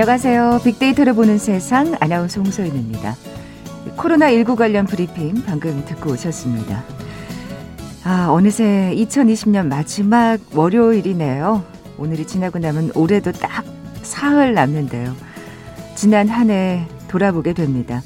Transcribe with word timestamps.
안녕하세요. 0.00 0.60
빅데이터를 0.62 1.12
보는 1.12 1.38
세상 1.38 1.96
아나운서 1.98 2.40
홍소연입니다. 2.40 3.16
코로나19 3.96 4.54
관련 4.54 4.86
브리핑 4.86 5.42
방금 5.44 5.84
듣고 5.86 6.12
오셨습니다. 6.12 6.84
아, 8.04 8.28
어느새 8.30 8.94
2020년 8.94 9.66
마지막 9.66 10.38
월요일이네요. 10.54 11.64
오늘이 11.98 12.28
지나고 12.28 12.60
나면 12.60 12.92
올해도 12.94 13.32
딱 13.32 13.64
사흘 14.02 14.54
남는데요. 14.54 15.16
지난 15.96 16.28
한 16.28 16.50
해 16.50 16.86
돌아보게 17.08 17.52
됩니다. 17.52 18.00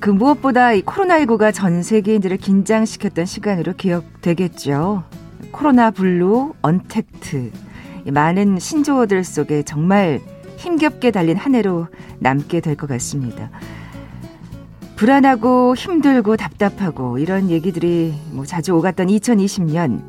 그 0.00 0.10
무엇보다 0.10 0.74
이 0.74 0.82
코로나19가 0.82 1.54
전 1.54 1.82
세계인들을 1.82 2.36
긴장시켰던 2.36 3.24
시간으로 3.24 3.72
기억되겠죠. 3.72 5.04
코로나 5.50 5.90
블루, 5.90 6.52
언택트. 6.60 7.52
많은 8.12 8.58
신조어들 8.58 9.24
속에 9.24 9.62
정말 9.62 10.20
힘겹게 10.64 11.10
달린 11.10 11.36
한 11.36 11.54
해로 11.54 11.88
남게 12.20 12.60
될 12.60 12.74
것 12.76 12.88
같습니다. 12.88 13.50
불안하고 14.96 15.74
힘들고 15.74 16.36
답답하고 16.36 17.18
이런 17.18 17.50
얘기들이 17.50 18.14
뭐 18.30 18.46
자주 18.46 18.72
오갔던 18.74 19.08
2020년 19.08 20.02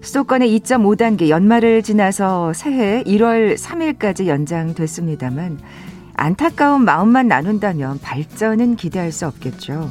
수도권의 0.00 0.60
2.5단계 0.60 1.28
연말을 1.28 1.82
지나서 1.82 2.52
새해 2.52 3.02
1월 3.04 3.56
3일까지 3.58 4.26
연장됐습니다만 4.26 5.58
안타까운 6.14 6.84
마음만 6.84 7.26
나눈다면 7.28 7.98
발전은 8.00 8.76
기대할 8.76 9.10
수 9.10 9.26
없겠죠. 9.26 9.90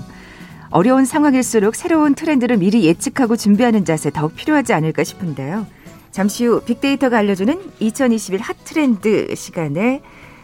어려운 0.69 1.05
상황일수록 1.05 1.75
새로운 1.75 2.13
트렌드를 2.13 2.57
미리 2.57 2.85
예측하고 2.85 3.35
준비하는 3.35 3.83
자세 3.85 4.09
더욱 4.11 4.35
필요하지 4.35 4.73
않을까 4.73 5.03
싶은데요. 5.03 5.65
잠시 6.17 6.47
후 6.47 6.61
빅데이터가 6.61 7.19
알려주는 7.19 7.73
2021 7.79 8.39
핫트렌드 8.39 9.35
시간에 9.35 10.01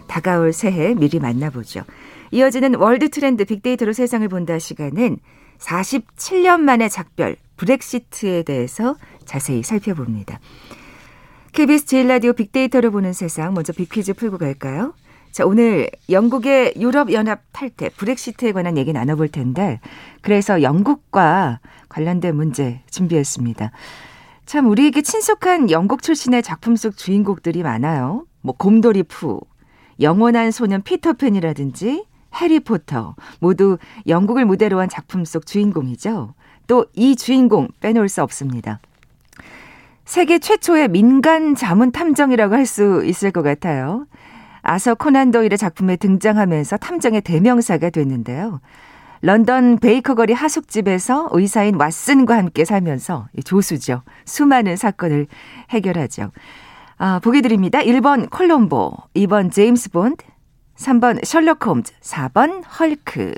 다가올 0.07 0.53
새해 0.53 0.93
미리 0.93 1.17
만나보죠. 1.17 1.81
이어지는 2.29 2.75
world 2.75 3.09
트렌드 3.09 3.43
빅데이터로 3.43 3.91
세상을 3.91 4.27
본다 4.27 4.59
시간은 4.59 5.17
47년 5.57 6.59
만의 6.59 6.91
작별 6.91 7.37
브렉시트에 7.57 8.43
대해서 8.43 8.97
자세히 9.25 9.63
살펴봅니다. 9.63 10.39
KBS 11.53 11.87
제일 11.87 12.07
라디오 12.07 12.33
빅데이터를 12.33 12.91
보는 12.91 13.11
세상 13.11 13.55
먼저 13.55 13.73
빅퀴즈 13.73 14.13
풀고 14.13 14.37
갈까요? 14.37 14.93
자, 15.31 15.43
오늘 15.43 15.89
영국의 16.07 16.75
유럽연합 16.77 17.41
탈퇴 17.51 17.89
브렉시트에 17.89 18.51
관한 18.51 18.77
얘기 18.77 18.93
나눠볼 18.93 19.29
텐데 19.29 19.79
그래서 20.21 20.61
영국과 20.61 21.61
관련된 21.89 22.35
문제 22.35 22.81
준비했습니다. 22.91 23.71
참 24.45 24.67
우리에게 24.69 25.01
친숙한 25.01 25.71
영국 25.71 26.03
출신의 26.03 26.43
작품 26.43 26.75
속 26.75 26.97
주인공들이 26.97 27.63
많아요. 27.63 28.25
뭐 28.41 28.53
곰돌이 28.57 29.03
푸, 29.03 29.39
영원한 30.01 30.51
소년 30.51 30.81
피터팬이라든지 30.81 32.05
해리포터 32.35 33.15
모두 33.39 33.77
영국을 34.07 34.45
무대로 34.45 34.79
한 34.79 34.89
작품 34.89 35.23
속 35.25 35.45
주인공이죠. 35.45 36.33
또 36.67 36.85
이 36.95 37.15
주인공 37.15 37.67
빼놓을 37.79 38.09
수 38.09 38.21
없습니다. 38.23 38.79
세계 40.05 40.39
최초의 40.39 40.89
민간 40.89 41.55
자문 41.55 41.91
탐정이라고 41.91 42.55
할 42.55 42.65
수 42.65 43.03
있을 43.05 43.31
것 43.31 43.41
같아요. 43.41 44.05
아서 44.61 44.95
코난 44.95 45.31
도일의 45.31 45.57
작품에 45.57 45.95
등장하면서 45.97 46.77
탐정의 46.77 47.21
대명사가 47.21 47.89
됐는데요. 47.89 48.61
런던 49.25 49.77
베이커거리 49.77 50.33
하숙집에서 50.33 51.29
의사인 51.31 51.77
왓슨과 51.77 52.31
함께 52.31 52.65
살면서 52.65 53.29
조수죠. 53.45 54.01
수많은 54.25 54.75
사건을 54.75 55.27
해결하죠. 55.69 56.31
아, 56.97 57.19
보기 57.23 57.41
드립니다. 57.41 57.79
1번 57.79 58.29
콜롬보, 58.29 58.91
2번 59.15 59.49
제임스 59.49 59.91
본드, 59.91 60.25
3번 60.75 61.23
셜록 61.23 61.65
홈즈, 61.65 61.93
4번 62.01 62.63
헐크. 62.77 63.33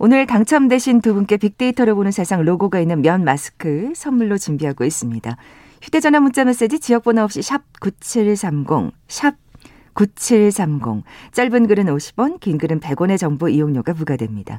오늘 0.00 0.26
당첨되신 0.26 1.00
두 1.00 1.14
분께 1.14 1.36
빅데이터를 1.36 1.94
보는 1.94 2.10
세상 2.10 2.44
로고가 2.44 2.80
있는 2.80 3.00
면 3.00 3.22
마스크 3.22 3.92
선물로 3.94 4.38
준비하고 4.38 4.84
있습니다. 4.84 5.36
휴대전화 5.82 6.18
문자 6.18 6.44
메시지 6.44 6.80
지역번호 6.80 7.22
없이 7.22 7.42
샵 7.42 7.62
9730, 7.80 8.90
샵 9.06 9.36
9730. 9.94 11.04
짧은 11.30 11.68
글은 11.68 11.84
50원, 11.86 12.40
긴 12.40 12.58
글은 12.58 12.80
100원의 12.80 13.18
정보 13.18 13.48
이용료가 13.48 13.92
부과됩니다. 13.92 14.58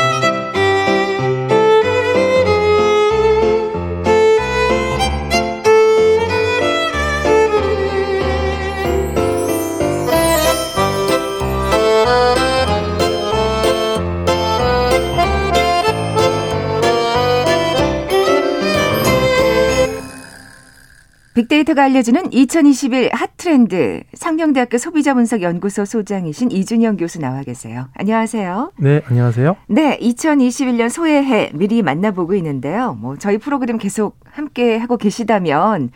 빅데이터가 21.33 21.85
알려주는 21.85 22.33
2021 22.33 23.09
핫트렌드 23.13 24.01
상명대학교 24.13 24.77
소비자분석연구소 24.77 25.85
소장이신 25.85 26.51
이준영 26.51 26.97
교수 26.97 27.19
나와 27.19 27.41
계세요. 27.43 27.87
안녕하세요. 27.95 28.73
네, 28.77 29.01
안녕하세요. 29.05 29.55
네, 29.67 29.97
2021년 30.01 30.89
소해해 30.89 31.51
미리 31.53 31.81
만나보고 31.83 32.35
있는데요. 32.35 32.93
뭐 32.99 33.15
저희 33.17 33.37
프로그램 33.37 33.77
계속 33.77 34.19
함께 34.29 34.75
하고 34.77 34.97
계시다면 34.97 35.91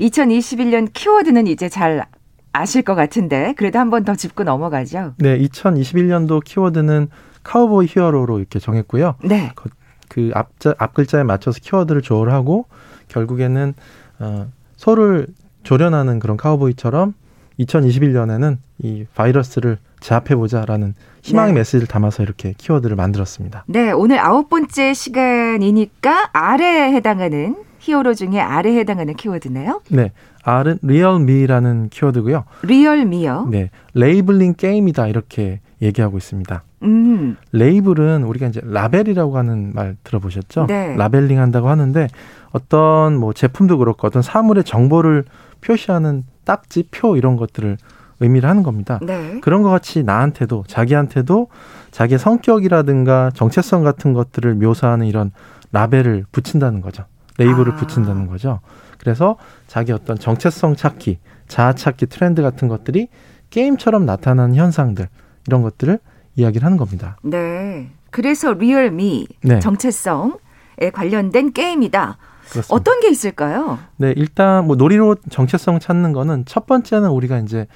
2021년 0.00 0.88
키워드는 0.92 1.46
이제 1.48 1.68
잘 1.68 2.06
아실 2.54 2.80
것 2.82 2.94
같은데 2.94 3.52
그래도 3.58 3.78
한 3.78 3.90
번 3.90 4.04
더 4.04 4.14
짚고 4.14 4.44
넘어가죠. 4.44 5.12
네, 5.18 5.38
2021년도 5.38 6.42
키워드는 6.42 7.08
카우보이 7.42 7.86
히어로로 7.90 8.38
이렇게 8.38 8.58
정했고요. 8.58 9.16
네. 9.22 9.50
그, 9.54 9.68
그 10.08 10.30
앞자 10.32 10.74
앞 10.78 10.94
글자에 10.94 11.24
맞춰서 11.24 11.60
키워드를 11.60 12.00
조율하고 12.00 12.66
결국에는 13.08 13.74
어 14.20 14.46
소를 14.78 15.26
조련하는 15.64 16.20
그런 16.20 16.38
카우보이처럼 16.38 17.12
2021년에는 17.60 18.56
이 18.78 19.04
바이러스를 19.14 19.76
제압해보자라는 20.00 20.94
희망의 21.22 21.52
네. 21.52 21.60
메시지를 21.60 21.88
담아서 21.88 22.22
이렇게 22.22 22.54
키워드를 22.56 22.94
만들었습니다. 22.94 23.64
네, 23.66 23.90
오늘 23.90 24.20
아홉 24.20 24.48
번째 24.48 24.94
시간이니까 24.94 26.30
R에 26.32 26.92
해당하는 26.92 27.56
HERO 27.80 28.14
중에 28.14 28.40
R에 28.40 28.78
해당하는 28.78 29.14
키워드네요. 29.14 29.82
네, 29.90 30.12
R은 30.44 30.78
real 30.82 31.17
me라는 31.17 31.88
키워드고요. 31.88 32.44
Real 32.62 33.00
me요? 33.00 33.48
네, 33.50 33.70
labeling 33.94 34.54
게임이다 34.54 35.08
이렇게 35.08 35.60
얘기하고 35.82 36.16
있습니다. 36.16 36.62
음. 36.84 37.36
레이블은 37.52 38.22
우리가 38.22 38.46
이제 38.46 38.60
라벨이라고 38.64 39.36
하는 39.36 39.72
말 39.74 39.96
들어보셨죠? 40.04 40.66
네. 40.66 40.94
labeling 40.96 41.40
한다고 41.40 41.68
하는데 41.68 42.06
어떤 42.50 43.16
뭐 43.16 43.32
제품도 43.32 43.78
그렇고 43.78 44.06
어떤 44.06 44.22
사물의 44.22 44.64
정보를 44.64 45.24
표시하는 45.60 46.24
딱지, 46.44 46.84
표 46.90 47.16
이런 47.16 47.36
것들을 47.36 47.76
의미를 48.20 48.48
하는 48.48 48.62
겁니다. 48.62 48.98
네. 49.02 49.38
그런 49.40 49.62
것 49.62 49.70
같이 49.70 50.02
나한테도 50.02 50.64
자기한테도 50.66 51.48
자기의 51.90 52.18
성격이라든가 52.18 53.30
정체성 53.34 53.84
같은 53.84 54.12
것들을 54.12 54.54
묘사하는 54.54 55.06
이런 55.06 55.30
라벨을 55.72 56.24
붙인다는 56.32 56.80
거죠. 56.80 57.04
레이블을 57.38 57.72
아. 57.72 57.76
붙인다는 57.76 58.26
거죠. 58.26 58.60
그래서 58.98 59.36
자기 59.66 59.92
어떤 59.92 60.18
정체성 60.18 60.74
찾기, 60.74 61.18
자아 61.46 61.74
찾기 61.74 62.06
트렌드 62.06 62.42
같은 62.42 62.66
것들이 62.68 63.08
게임처럼 63.50 64.04
나타나는 64.04 64.56
현상들 64.56 65.08
이런 65.46 65.62
것들을 65.62 65.98
이야기를 66.36 66.64
하는 66.64 66.76
겁니다. 66.76 67.16
네. 67.22 67.90
그래서 68.10 68.52
리얼미 68.52 69.28
네. 69.42 69.60
정체성에 69.60 70.90
관련된 70.92 71.52
게임이다. 71.52 72.16
그렇습니다. 72.50 72.74
어떤 72.74 73.00
게 73.00 73.10
있을까요? 73.10 73.78
네, 73.96 74.12
일단 74.16 74.66
뭐 74.66 74.76
놀이로 74.76 75.16
정체성 75.30 75.80
찾는 75.80 76.12
거는 76.12 76.44
첫 76.46 76.66
번째는 76.66 77.10
우리가 77.10 77.38
이제 77.38 77.66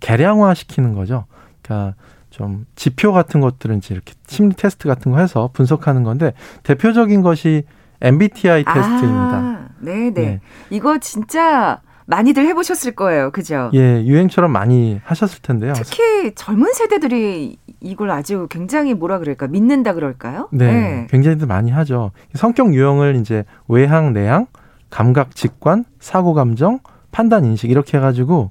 개량화 0.00 0.54
시키는 0.54 0.94
거죠. 0.94 1.24
그러니까 1.62 1.94
좀 2.30 2.66
지표 2.76 3.12
같은 3.12 3.40
것들은 3.40 3.78
이제 3.78 3.94
이렇게 3.94 4.14
심리 4.26 4.54
테스트 4.54 4.86
같은 4.86 5.12
거 5.12 5.18
해서 5.18 5.50
분석하는 5.52 6.02
건데 6.02 6.34
대표적인 6.62 7.22
것이 7.22 7.64
MBTI 8.00 8.64
아, 8.66 8.74
테스트입니다. 8.74 9.36
아, 9.36 9.68
네네. 9.80 10.10
네. 10.10 10.40
이거 10.70 10.98
진짜 10.98 11.80
많이들 12.06 12.46
해보셨을 12.46 12.92
거예요. 12.92 13.30
그죠? 13.32 13.70
예, 13.74 14.02
유행처럼 14.04 14.50
많이 14.50 15.00
하셨을 15.04 15.40
텐데요. 15.42 15.74
특히 15.74 16.34
젊은 16.34 16.72
세대들이 16.72 17.58
이걸 17.80 18.10
아주 18.10 18.46
굉장히 18.50 18.94
뭐라 18.94 19.18
그럴까 19.18 19.46
믿는다 19.48 19.94
그럴까요? 19.94 20.48
네, 20.52 20.66
네. 20.72 21.06
굉장히들 21.10 21.46
많이 21.46 21.70
하죠. 21.70 22.10
성격 22.34 22.74
유형을 22.74 23.16
이제 23.16 23.44
외향, 23.68 24.12
내향, 24.12 24.46
감각, 24.90 25.34
직관, 25.34 25.84
사고, 26.00 26.34
감정, 26.34 26.80
판단, 27.10 27.44
인식 27.44 27.70
이렇게 27.70 27.98
해가지고 27.98 28.50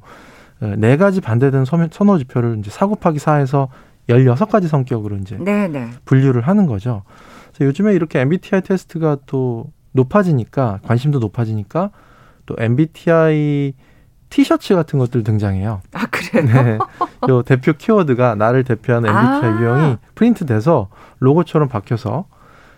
어, 0.62 0.74
네 0.78 0.98
가지 0.98 1.22
반대되는 1.22 1.66
선호 1.66 2.18
지표를 2.18 2.60
이제 2.60 2.72
사 2.72 2.88
곱하기 2.88 3.20
사에서 3.20 3.70
16가지 4.10 4.68
성격으로 4.68 5.18
이제 5.18 5.38
네네. 5.38 5.90
분류를 6.06 6.42
하는 6.42 6.66
거죠. 6.66 7.04
그래서 7.50 7.66
요즘에 7.66 7.94
이렇게 7.94 8.22
MBTI 8.22 8.62
테스트가 8.62 9.18
또 9.26 9.72
높아지니까 9.92 10.80
관심도 10.84 11.20
높아지니까 11.20 11.92
또 12.46 12.56
MBTI 12.58 13.74
티셔츠 14.30 14.76
같은 14.76 15.00
것들 15.00 15.24
등장해요. 15.24 15.82
아 15.94 16.06
그래요? 16.08 16.46
네. 16.46 16.78
요 17.30 17.42
대표 17.44 17.74
키워드가 17.74 18.36
나를 18.36 18.64
대표하는 18.64 19.10
MBTI 19.10 19.52
아. 19.52 19.62
유형이 19.62 19.98
프린트돼서 20.16 20.90
로고처럼 21.20 21.70
박혀서 21.70 22.26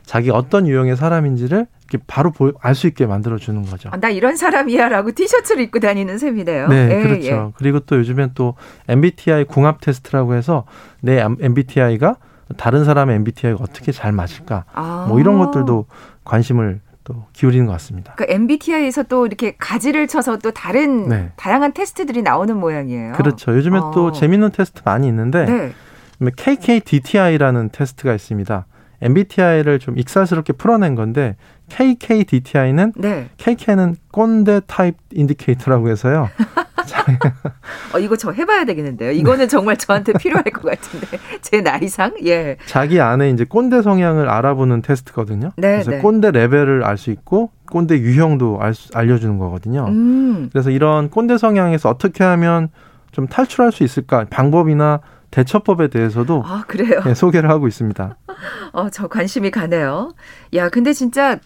자기 0.04 0.32
어떤 0.32 0.68
유형의 0.68 0.96
사람인지를 0.96 1.68
이렇게 1.92 2.04
바로 2.08 2.32
알 2.62 2.74
수 2.76 2.88
있게 2.88 3.06
만들어 3.06 3.38
주는 3.38 3.64
거죠. 3.64 3.90
아, 3.92 3.98
나 3.98 4.10
이런 4.10 4.36
사람이야라고 4.36 5.12
티셔츠를 5.12 5.64
입고 5.64 5.80
다니는 5.80 6.18
셈이네요. 6.18 6.68
네, 6.68 6.90
예, 6.92 7.04
그렇죠. 7.04 7.28
예. 7.28 7.52
그리고 7.56 7.80
또 7.82 7.98
요즘엔 7.98 8.32
또 8.36 8.56
MBTI 8.88 9.46
궁합 9.46 9.82
테스트라고 9.82 10.36
해서 10.36 10.66
내 11.02 11.20
MBTI가 11.40 12.16
다른 12.58 12.86
사람의 12.86 13.18
MBTI가 13.18 13.60
어떻게 13.62 13.92
잘 13.92 14.12
맞을까? 14.12 14.66
아. 14.74 15.06
뭐 15.08 15.20
이런 15.20 15.38
것들도 15.38 15.86
관심을 16.26 16.82
또 17.10 17.26
기울이는 17.34 17.66
것 17.66 17.72
같습니다. 17.74 18.14
그러니까 18.16 18.36
MBTI에서 18.36 19.04
또 19.04 19.26
이렇게 19.26 19.56
가지를 19.58 20.08
쳐서 20.08 20.38
또 20.38 20.52
다른 20.52 21.10
네. 21.10 21.32
다양한 21.38 21.74
테스트들이 21.74 22.22
나오는 22.22 22.56
모양이에요. 22.56 23.14
그렇죠. 23.14 23.56
요즘에 23.56 23.80
어. 23.80 23.92
또 23.94 24.12
재밌는 24.12 24.52
테스트 24.52 24.82
많이 24.86 25.08
있는데 25.08 25.46
네. 25.46 26.32
KKDTI라는 26.36 27.70
테스트가 27.72 28.14
있습니다. 28.14 28.66
MBTI를 29.02 29.80
좀 29.80 29.98
익살스럽게 29.98 30.54
풀어낸 30.54 30.96
건데 30.96 31.36
KKDTI는 31.70 32.94
네. 32.98 33.30
KK는 33.38 33.96
꼰대 34.12 34.62
타입 34.68 34.96
indicator라고 35.12 35.90
해서요. 35.90 36.30
어, 37.94 38.00
이거 38.00 38.16
저 38.16 38.32
해봐야 38.32 38.66
되겠는데요. 38.66 39.12
이거는 39.12 39.46
네. 39.46 39.48
정말 39.48 39.78
저한테 39.78 40.14
필요할 40.14 40.44
것 40.46 40.64
같은데 40.64 41.20
제 41.42 41.62
나이상 41.62 42.14
예. 42.26 42.58
자기 42.66 43.00
안에 43.00 43.30
이제 43.30 43.46
꼰대 43.46 43.82
성향을 43.82 44.28
알아보는 44.28 44.82
테스트거든요. 44.82 45.52
네, 45.58 45.74
그래서 45.74 45.92
네. 45.92 46.00
꼰대 46.00 46.32
레벨을 46.32 46.84
알 46.84 46.98
수 47.00 47.12
있고 47.12 47.52
꼰대 47.72 48.00
유형도 48.00 48.60
알 48.62 48.74
수, 48.74 48.90
알려주는 48.94 49.38
거거든요. 49.38 49.86
음. 49.88 50.50
그래서 50.52 50.70
이런 50.70 51.10
꼰대 51.10 51.38
성향에서 51.38 51.88
어떻게 51.90 52.24
하면 52.26 52.68
좀 53.12 53.26
탈출할 53.28 53.72
수 53.72 53.84
있을까 53.84 54.26
방법이나 54.30 55.00
대처법에 55.32 55.90
대해서도 55.90 56.44
아, 56.46 56.64
그래요? 56.68 57.02
네, 57.04 57.14
소개를 57.14 57.50
하고 57.50 57.68
있습니다. 57.68 58.18
어, 58.74 58.90
저 58.90 59.08
관심이 59.08 59.52
가네요. 59.52 60.14
야, 60.56 60.70
근데 60.70 60.94
진짜 60.94 61.40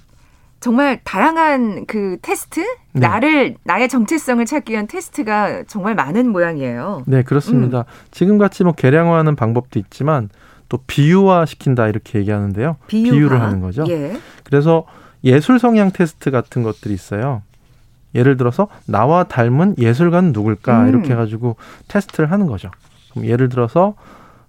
정말 0.63 1.01
다양한 1.03 1.85
그 1.87 2.17
테스트 2.21 2.61
네. 2.93 3.01
나를 3.01 3.57
나의 3.65 3.89
정체성을 3.89 4.45
찾기 4.45 4.71
위한 4.71 4.87
테스트가 4.87 5.63
정말 5.67 5.93
많은 5.93 6.29
모양이에요. 6.29 7.03
네 7.05 7.21
그렇습니다. 7.21 7.79
음. 7.79 7.83
지금 8.11 8.37
같이 8.37 8.63
뭐 8.63 8.71
계량화하는 8.71 9.35
방법도 9.35 9.77
있지만 9.79 10.29
또 10.69 10.77
비유화 10.87 11.45
시킨다 11.45 11.89
이렇게 11.89 12.17
얘기하는데요. 12.19 12.77
비유화? 12.87 13.11
비유를 13.11 13.41
하는 13.41 13.59
거죠. 13.59 13.83
예. 13.89 14.17
그래서 14.45 14.85
예술 15.25 15.59
성향 15.59 15.91
테스트 15.91 16.31
같은 16.31 16.63
것들이 16.63 16.93
있어요. 16.93 17.41
예를 18.15 18.37
들어서 18.37 18.69
나와 18.85 19.25
닮은 19.25 19.75
예술가는 19.79 20.31
누굴까 20.31 20.83
음. 20.83 20.87
이렇게 20.87 21.11
해가지고 21.11 21.57
테스트를 21.89 22.31
하는 22.31 22.47
거죠. 22.47 22.71
그럼 23.13 23.27
예를 23.27 23.49
들어서 23.49 23.95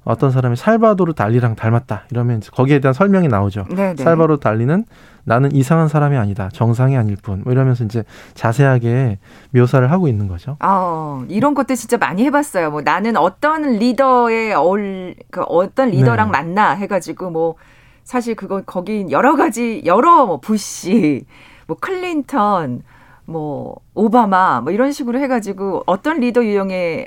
어떤 0.04 0.30
사람이 0.30 0.56
살바도르 0.56 1.14
달리랑 1.14 1.56
닮았다 1.56 2.04
이러면 2.10 2.42
거기에 2.52 2.78
대한 2.80 2.92
설명이 2.92 3.28
나오죠. 3.28 3.64
네네. 3.74 4.02
살바도르 4.02 4.38
달리는 4.38 4.84
나는 5.24 5.52
이상한 5.52 5.88
사람이 5.88 6.16
아니다. 6.16 6.50
정상이 6.52 6.96
아닐 6.96 7.16
뿐. 7.16 7.42
뭐 7.44 7.52
이러면서 7.52 7.84
이제 7.84 8.04
자세하게 8.34 9.18
묘사를 9.52 9.90
하고 9.90 10.06
있는 10.06 10.28
거죠. 10.28 10.56
아, 10.60 11.24
이런 11.28 11.54
것도 11.54 11.74
진짜 11.74 11.96
많이 11.96 12.24
해봤어요. 12.24 12.70
뭐 12.70 12.82
나는 12.82 13.16
어떤 13.16 13.78
리더의 13.78 14.52
어울, 14.52 15.14
그 15.30 15.42
어떤 15.42 15.90
리더랑 15.90 16.30
네. 16.30 16.32
만나 16.32 16.72
해가지고 16.72 17.30
뭐 17.30 17.54
사실 18.02 18.34
그거 18.34 18.62
거기 18.66 19.06
여러 19.10 19.34
가지 19.34 19.80
여러 19.86 20.26
뭐 20.26 20.40
부시, 20.40 21.24
뭐 21.66 21.78
클린턴, 21.80 22.82
뭐 23.24 23.76
오바마 23.94 24.60
뭐 24.60 24.72
이런 24.72 24.92
식으로 24.92 25.18
해가지고 25.20 25.84
어떤 25.86 26.20
리더 26.20 26.44
유형에 26.44 27.06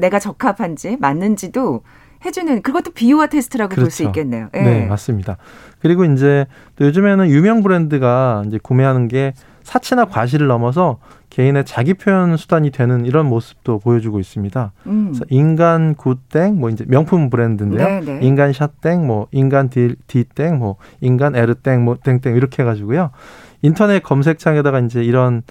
내가 0.00 0.18
적합한지 0.18 0.96
맞는지도 0.98 1.82
해주는 2.24 2.62
그것도 2.62 2.90
유형화 2.92 3.28
테스트라고 3.28 3.70
그렇죠. 3.70 3.84
볼수 3.84 4.02
있겠네요. 4.04 4.48
네. 4.52 4.62
네, 4.62 4.86
맞습니다. 4.86 5.38
그리고 5.80 6.04
이제 6.04 6.46
또 6.76 6.84
요즘에는 6.86 7.28
유명 7.30 7.62
브랜드가 7.62 8.42
이제 8.46 8.58
구매하는 8.62 9.08
게 9.08 9.32
사치나 9.62 10.06
과시를 10.06 10.46
넘어서 10.46 10.98
개인의 11.30 11.64
자기 11.64 11.94
표현 11.94 12.36
수단이 12.36 12.70
되는 12.70 13.06
이런 13.06 13.26
모습도 13.26 13.78
보여주고 13.78 14.18
있습니다. 14.18 14.72
음. 14.86 15.04
그래서 15.06 15.24
인간 15.30 15.94
굿땡 15.94 16.58
뭐 16.58 16.70
이제 16.70 16.84
명품 16.88 17.30
브랜드인데요. 17.30 17.86
네네. 17.86 18.18
네. 18.18 18.26
인간 18.26 18.52
샷땡 18.52 19.06
뭐 19.06 19.28
인간 19.30 19.70
디땡 19.70 20.58
뭐 20.58 20.76
인간 21.00 21.36
에르땡 21.36 21.84
뭐 21.84 21.96
땡땡 22.02 22.34
이렇게 22.34 22.62
해 22.62 22.66
가지고요. 22.66 23.10
인터넷 23.62 24.02
검색창에다가 24.02 24.80
이제 24.80 25.02
이런 25.04 25.38
어, 25.38 25.44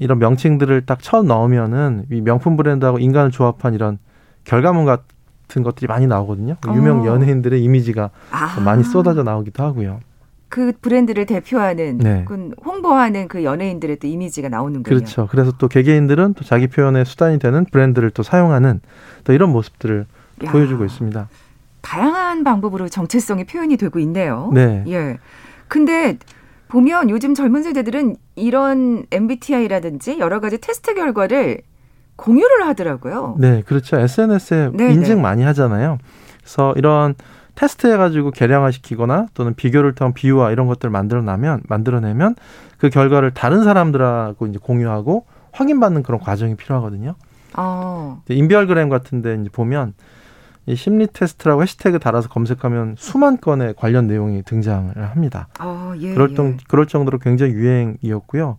이런 0.00 0.18
명칭들을 0.18 0.86
딱 0.86 1.00
쳐 1.00 1.22
넣으면은 1.22 2.04
이 2.10 2.20
명품 2.20 2.56
브랜드하고 2.56 2.98
인간을 2.98 3.30
조합한 3.30 3.74
이런 3.74 3.98
결과물 4.44 4.84
같 4.84 5.04
같은 5.50 5.64
것들이 5.64 5.88
많이 5.88 6.06
나오거든요. 6.06 6.56
어. 6.66 6.74
유명 6.74 7.04
연예인들의 7.04 7.62
이미지가 7.62 8.10
아. 8.30 8.60
많이 8.60 8.84
쏟아져 8.84 9.24
나오기도 9.24 9.64
하고요. 9.64 10.00
그 10.48 10.72
브랜드를 10.80 11.26
대표하는 11.26 11.98
네. 11.98 12.24
홍보하는 12.64 13.28
그 13.28 13.44
연예인들의 13.44 13.98
또 13.98 14.06
이미지가 14.06 14.48
나오는군요. 14.48 14.82
그렇죠. 14.82 15.28
그래서 15.30 15.52
또 15.58 15.68
개개인들은 15.68 16.34
또 16.34 16.44
자기 16.44 16.66
표현의 16.68 17.04
수단이 17.04 17.38
되는 17.38 17.64
브랜드를 17.64 18.10
또 18.10 18.22
사용하는 18.22 18.80
또 19.24 19.32
이런 19.32 19.50
모습들을 19.50 20.06
야. 20.44 20.50
보여주고 20.50 20.84
있습니다. 20.84 21.28
다양한 21.82 22.44
방법으로 22.44 22.88
정체성이 22.88 23.44
표현이 23.44 23.76
되고 23.76 23.98
있네요. 24.00 24.50
네. 24.52 24.84
예. 24.88 25.18
근데 25.68 26.16
보면 26.70 27.10
요즘 27.10 27.34
젊은 27.34 27.62
세대들은 27.62 28.16
이런 28.36 29.04
MBTI라든지 29.10 30.18
여러 30.18 30.40
가지 30.40 30.58
테스트 30.58 30.94
결과를 30.94 31.62
공유를 32.16 32.66
하더라고요. 32.66 33.36
네, 33.38 33.62
그렇죠. 33.66 33.98
SNS에 33.98 34.70
네네. 34.72 34.92
인증 34.94 35.16
네. 35.16 35.20
많이 35.22 35.42
하잖아요. 35.42 35.98
그래서 36.38 36.72
이런 36.76 37.14
테스트 37.54 37.86
해가지고 37.86 38.30
개량화시키거나 38.30 39.26
또는 39.34 39.54
비교를 39.54 39.94
통한 39.94 40.14
비유와 40.14 40.50
이런 40.50 40.66
것들을 40.66 40.90
만들어내면 40.90 41.62
만들어내면 41.68 42.36
그 42.78 42.88
결과를 42.88 43.32
다른 43.32 43.64
사람들하고 43.64 44.46
이제 44.46 44.58
공유하고 44.62 45.26
확인받는 45.52 46.02
그런 46.02 46.20
과정이 46.20 46.56
필요하거든요. 46.56 47.16
어. 47.56 48.22
인별그램 48.28 48.88
같은데 48.88 49.36
이제 49.40 49.50
보면 49.50 49.94
이 50.70 50.76
심리 50.76 51.06
테스트라고 51.06 51.62
해시태그 51.62 51.98
달아서 51.98 52.28
검색하면 52.28 52.94
수만 52.98 53.38
건의 53.40 53.74
관련 53.76 54.06
내용이 54.06 54.42
등장을 54.42 54.96
합니다. 54.96 55.48
어, 55.60 55.92
예, 55.98 56.14
그럴, 56.14 56.34
정, 56.34 56.48
예. 56.48 56.56
그럴 56.68 56.86
정도로 56.86 57.18
굉장히 57.18 57.52
유행이었고요. 57.52 58.58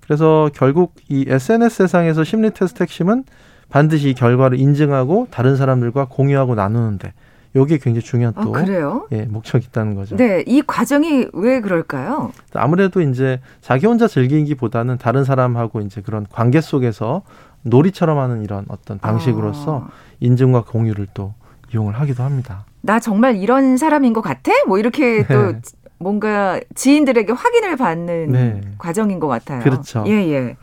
그래서 0.00 0.50
결국 0.54 0.94
이 1.08 1.24
SNS 1.28 1.76
세상에서 1.76 2.24
심리 2.24 2.50
테스트 2.50 2.82
핵심은 2.82 3.24
반드시 3.68 4.10
이 4.10 4.14
결과를 4.14 4.58
인증하고 4.58 5.28
다른 5.30 5.56
사람들과 5.56 6.06
공유하고 6.06 6.54
나누는데 6.54 7.12
여기에 7.54 7.78
굉장히 7.78 8.04
중요한 8.04 8.34
아, 8.36 8.42
또 8.42 8.56
아, 8.56 8.64
예, 9.12 9.22
목적이 9.22 9.66
있다는 9.68 9.94
거죠. 9.94 10.16
네, 10.16 10.44
이 10.46 10.62
과정이 10.62 11.26
왜 11.32 11.60
그럴까요? 11.60 12.32
아무래도 12.54 13.00
이제 13.00 13.40
자기 13.60 13.86
혼자 13.86 14.06
즐기기보다는 14.06 14.98
다른 14.98 15.24
사람하고 15.24 15.80
이제 15.80 16.00
그런 16.00 16.26
관계 16.30 16.60
속에서 16.60 17.22
놀이처럼 17.62 18.18
하는 18.18 18.42
이런 18.42 18.64
어떤 18.68 18.98
방식으로서 18.98 19.88
아. 19.88 19.90
인증과 20.20 20.62
공유를 20.62 21.08
또 21.12 21.34
이용을 21.72 21.98
하기도 21.98 22.22
합니다. 22.22 22.64
나 22.80 22.98
정말 22.98 23.36
이런 23.36 23.76
사람인 23.76 24.12
것 24.12 24.20
같아? 24.20 24.52
뭐 24.66 24.78
이렇게 24.78 25.26
또 25.26 25.52
네. 25.52 25.60
뭔가 25.98 26.60
지인들에게 26.74 27.32
확인을 27.32 27.76
받는 27.76 28.32
네. 28.32 28.60
과정인 28.78 29.20
것 29.20 29.28
같아요. 29.28 29.62
그렇죠. 29.62 30.04
예, 30.06 30.12
예. 30.12 30.56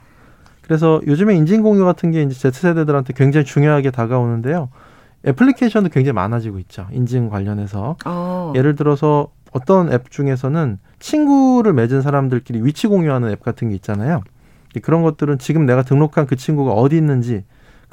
그래서 0.63 0.99
요즘에 1.05 1.35
인증 1.35 1.61
공유 1.61 1.85
같은 1.85 2.11
게 2.11 2.23
이제 2.23 2.33
Z세대들한테 2.33 3.13
굉장히 3.15 3.45
중요하게 3.45 3.91
다가오는데요. 3.91 4.69
애플리케이션도 5.25 5.89
굉장히 5.89 6.13
많아지고 6.13 6.59
있죠. 6.59 6.87
인증 6.91 7.29
관련해서. 7.29 7.95
어. 8.05 8.53
예를 8.55 8.75
들어서 8.75 9.29
어떤 9.51 9.91
앱 9.93 10.11
중에서는 10.11 10.79
친구를 10.99 11.73
맺은 11.73 12.01
사람들끼리 12.01 12.63
위치 12.63 12.87
공유하는 12.87 13.31
앱 13.31 13.41
같은 13.41 13.69
게 13.69 13.75
있잖아요. 13.75 14.23
그런 14.83 15.01
것들은 15.03 15.39
지금 15.39 15.65
내가 15.65 15.83
등록한 15.83 16.27
그 16.27 16.35
친구가 16.35 16.71
어디 16.71 16.97
있는지 16.97 17.43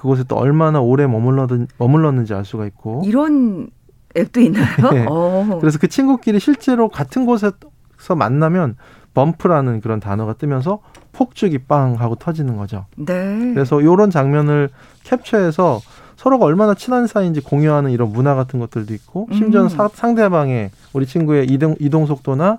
그곳에 0.04 0.23
또 0.28 0.37
얼마나 0.37 0.82
오래 0.82 1.06
머물렀는지 1.06 2.34
알 2.34 2.44
수가 2.44 2.66
있고 2.66 3.00
이런 3.06 3.68
앱도 4.14 4.38
있나요? 4.38 4.66
네. 4.92 5.06
어. 5.08 5.56
그래서 5.62 5.78
그 5.78 5.88
친구끼리 5.88 6.40
실제로 6.40 6.90
같은 6.90 7.25
곳에서 7.25 7.54
만나면 8.14 8.76
범프라는 9.14 9.80
그런 9.80 10.00
단어가 10.00 10.34
뜨면서 10.34 10.80
폭죽이 11.12 11.56
빵 11.56 11.94
하고 11.94 12.16
터지는 12.16 12.58
거죠. 12.58 12.84
네. 12.96 13.52
그래서 13.54 13.80
이런 13.80 14.11
장면을 14.11 14.68
캡처해서 15.04 15.80
서로가 16.16 16.44
얼마나 16.44 16.75
친한 16.75 17.06
사이인지 17.06 17.40
공유하는 17.40 17.90
이런 17.90 18.12
문화 18.12 18.34
같은 18.34 18.61
것들도 18.61 18.92
있고 18.92 19.28
심지어는 19.32 19.70
음. 19.70 19.75
사, 19.75 19.88
상대방의 19.88 20.70
우리 20.92 21.06
친구의 21.06 21.46
이동 21.46 21.76
이동 21.80 22.04
속도나 22.04 22.58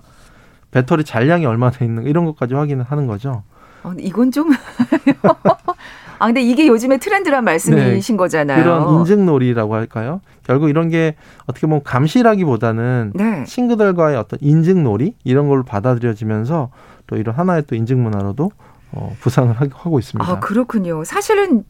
배터리 0.72 1.04
잔량이 1.04 1.46
얼마나 1.46 1.76
있는 1.80 2.06
이런 2.06 2.24
것까지 2.24 2.54
확인을 2.54 2.82
하는 2.82 3.06
거죠. 3.06 3.44
어, 3.84 3.92
이건 4.00 4.32
좀 4.32 4.50
아, 6.18 6.26
근데 6.26 6.42
이게 6.42 6.66
요즘에 6.66 6.98
트렌드란 6.98 7.44
말씀이신 7.44 8.14
네, 8.14 8.16
거잖아요. 8.16 8.62
그런 8.62 8.94
인증놀이라고 9.00 9.74
할까요? 9.74 10.20
결국 10.44 10.68
이런 10.68 10.88
게 10.88 11.14
어떻게 11.46 11.66
보면 11.66 11.82
감시라기보다는 11.82 13.12
네. 13.14 13.44
친구들과의 13.44 14.16
어떤 14.16 14.38
인증놀이 14.40 15.14
이런 15.24 15.48
걸로 15.48 15.64
받아들여지면서 15.64 16.70
또 17.06 17.16
이런 17.16 17.34
하나의 17.34 17.64
또 17.66 17.74
인증 17.74 18.02
문화로도 18.02 18.50
어, 18.92 19.16
부상을 19.20 19.54
하고 19.54 19.98
있습니다. 19.98 20.30
아 20.30 20.40
그렇군요. 20.40 21.04
사실은 21.04 21.64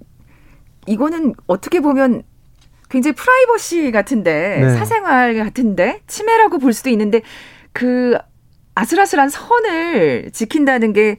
이거는 0.87 1.35
어떻게 1.47 1.81
보면 1.81 2.23
굉장히 2.89 3.15
프라이버시 3.15 3.91
같은데 3.91 4.59
네. 4.61 4.75
사생활 4.77 5.37
같은데 5.37 6.01
침해라고 6.07 6.59
볼 6.59 6.73
수도 6.73 6.91
있는데 6.91 7.23
그 7.73 8.17
아슬아슬한 8.75 9.29
선을 9.31 10.31
지킨다는 10.33 10.93
게 10.93 11.17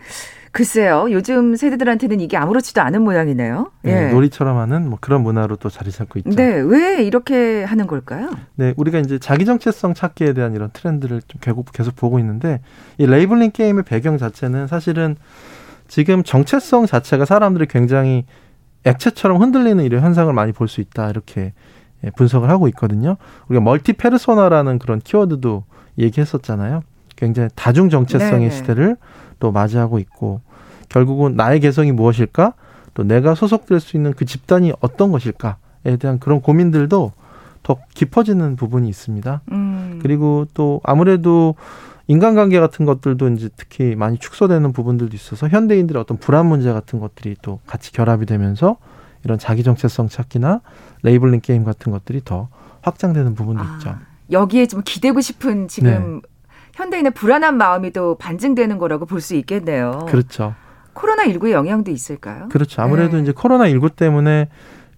글쎄요. 0.58 1.06
요즘 1.12 1.56
세대들한테는 1.56 2.20
이게 2.20 2.36
아무렇지도 2.36 2.82
않은 2.82 3.04
모양이네요. 3.04 3.70
네, 3.84 4.08
예. 4.08 4.12
놀이처럼 4.12 4.58
하는 4.58 4.90
뭐 4.90 4.98
그런 5.00 5.22
문화로 5.22 5.58
또 5.58 5.70
자리 5.70 5.92
잡고 5.92 6.18
있죠. 6.18 6.32
네, 6.32 6.60
왜 6.62 7.04
이렇게 7.04 7.64
하는 7.64 7.86
걸까요? 7.86 8.32
네, 8.56 8.74
우리가 8.76 8.98
이제 8.98 9.20
자기 9.20 9.46
정체성 9.46 9.94
찾기에 9.94 10.34
대한 10.34 10.56
이런 10.56 10.72
트렌드를 10.74 11.22
좀 11.28 11.40
계속 11.42 11.72
계속 11.72 11.96
보고 11.96 12.18
있는데 12.18 12.62
이 12.98 13.06
labeling 13.06 13.52
게임의 13.52 13.84
배경 13.84 14.18
자체는 14.18 14.66
사실은 14.66 15.16
지금 15.88 16.24
정체성 16.24 16.88
자체가 16.88 17.26
사람들이 17.26 17.68
굉장히 17.68 18.26
액체처럼 18.84 19.40
흔들리는 19.40 19.84
이런 19.84 20.02
현상을 20.02 20.34
많이 20.34 20.54
볼 20.54 20.68
수 20.68 20.82
있다 20.82 21.12
이렇게 21.12 21.54
예, 22.04 22.10
분석을 22.10 22.50
하고 22.50 22.68
있거든요. 22.70 23.18
우리가 23.50 23.64
멀티 23.64 23.94
페르소나라는 23.94 24.80
그런 24.80 25.02
키워드도 25.02 25.66
얘기했었잖아요. 26.00 26.82
굉장히 27.16 27.50
다중 27.54 27.90
정체성의 27.90 28.50
네 28.50 28.56
시대를 28.56 28.98
또 29.40 29.52
맞이하고 29.52 30.00
있고 30.00 30.42
결국은 30.90 31.36
나의 31.36 31.60
개성이 31.60 31.92
무엇일까? 31.92 32.54
또 32.94 33.04
내가 33.04 33.36
소속될 33.36 33.80
수 33.80 33.96
있는 33.96 34.14
그 34.14 34.26
집단이 34.26 34.74
어떤 34.80 35.12
것일까에 35.12 35.98
대한 36.00 36.20
그런 36.20 36.42
고민들도 36.42 37.12
더 37.64 37.78
깊어지는 37.94 38.56
부분이 38.56 38.88
있습니다. 38.90 39.42
음. 39.52 40.00
그리고 40.02 40.46
또 40.54 40.82
아무래도 40.84 41.56
인간관계 42.08 42.60
같은 42.60 42.86
것들도 42.86 43.28
이제 43.30 43.50
특히 43.58 43.96
많이 43.96 44.18
축소되는 44.18 44.72
부분들도 44.72 45.14
있어서 45.16 45.48
현대인들의 45.50 46.02
어떤 46.02 46.18
불안 46.18 46.46
문제 46.46 46.72
같은 46.72 47.00
것들이 47.00 47.36
또 47.42 47.60
같이 47.68 47.92
결합이 47.92 48.26
되면서 48.26 48.78
이런 49.26 49.38
자기 49.38 49.62
정체성 49.64 50.08
찾기나 50.08 50.62
labeling 51.04 51.42
게임 51.42 51.66
같은 51.66 51.92
것들이 51.92 52.22
더 52.24 52.48
확장되는 52.82 53.36
부분도 53.36 53.62
아, 53.62 53.76
있죠. 53.78 53.96
여기에 54.32 54.68
좀 54.68 54.82
기대고 54.86 55.20
싶은 55.20 55.68
지금 55.68 56.22
네. 56.24 56.30
현대인의 56.76 57.12
불안한 57.12 57.58
마음이 57.58 57.92
또 57.92 58.16
반증되는 58.16 58.78
거라고 58.78 59.06
볼 59.06 59.20
수 59.20 59.36
있겠네요. 59.36 60.06
그렇죠. 60.08 60.56
코로나19의 60.98 61.52
영향도 61.52 61.92
있을까요? 61.92 62.50
그렇죠. 62.50 62.82
아무래도 62.82 63.18
네. 63.18 63.24
이제 63.24 63.32
코로나19 63.32 63.96
때문에 63.96 64.50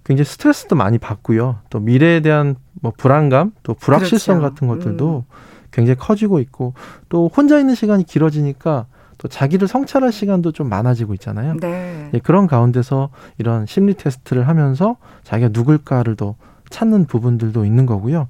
굉장히 0.04 0.26
스트레스도 0.26 0.76
많이 0.76 0.98
받고요. 0.98 1.58
또 1.70 1.80
미래에 1.80 2.22
대한 2.22 2.56
뭐 2.82 2.92
불안감, 2.98 3.52
또 3.64 3.74
불확실성 3.74 4.40
그렇죠. 4.40 4.56
같은 4.56 4.68
것들도 4.68 5.26
음. 5.28 5.34
굉장히 5.72 5.98
커지고 5.98 6.40
있고 6.40 6.74
또 7.10 7.30
혼자 7.36 7.60
있는 7.60 7.76
시간이 7.76 8.06
길어지니까 8.06 8.88
또 9.20 9.28
자기를 9.28 9.68
성찰할 9.68 10.12
시간도 10.12 10.54
좀 10.54 10.70
많아지고 10.70 11.14
있잖아요. 11.16 11.58
네. 11.60 12.10
예, 12.14 12.20
그런 12.20 12.48
가운데서 12.48 13.10
이런 13.38 13.66
심리 13.66 13.94
테스트를 13.94 14.48
하면서 14.48 14.96
자기가 15.24 15.50
누굴까를 15.52 16.16
더 16.16 16.36
찾는 16.70 17.06
부분들도 17.06 17.66
있는 17.66 17.86
거고요. 17.86 18.30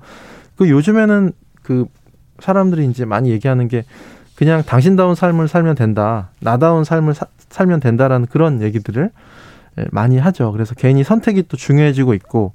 그 0.57 0.69
요즘에는 0.69 1.31
그 1.61 1.85
사람들이 2.39 2.87
이제 2.87 3.05
많이 3.05 3.29
얘기하는 3.29 3.67
게 3.67 3.85
그냥 4.39 4.63
당신다운 4.63 5.15
삶을 5.15 5.49
살면 5.49 5.75
된다. 5.75 6.29
나다운 6.39 6.85
삶을 6.85 7.13
사, 7.13 7.25
살면 7.49 7.81
된다라는 7.81 8.25
그런 8.27 8.61
얘기들을 8.61 9.11
예, 9.77 9.85
많이 9.91 10.17
하죠. 10.17 10.53
그래서 10.53 10.73
개인이 10.75 11.03
선택이 11.03 11.43
또 11.49 11.57
중요해지고 11.57 12.13
있고 12.13 12.53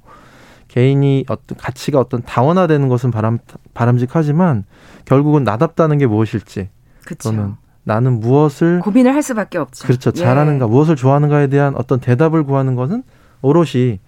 개인이 0.67 1.25
어떤 1.29 1.55
가치가 1.59 1.99
어떤 1.99 2.23
다원화되는 2.23 2.89
것은 2.89 3.11
바람 3.11 3.37
바람직하지만 3.75 4.63
결국은 5.05 5.43
나답다는 5.43 5.99
게 5.99 6.07
무엇일지 6.07 6.69
그쵸. 7.05 7.29
또는 7.29 7.53
나는 7.83 8.19
무엇을 8.19 8.79
고민을 8.79 9.13
할 9.13 9.21
수밖에 9.21 9.59
없죠. 9.59 9.85
그렇죠. 9.85 10.11
예. 10.15 10.19
잘하는가, 10.19 10.65
무엇을 10.65 10.95
좋아하는가에 10.95 11.47
대한 11.47 11.75
어떤 11.75 11.99
대답을 11.99 12.45
구하는 12.45 12.73
것은 12.73 13.03
오롯이 13.43 13.99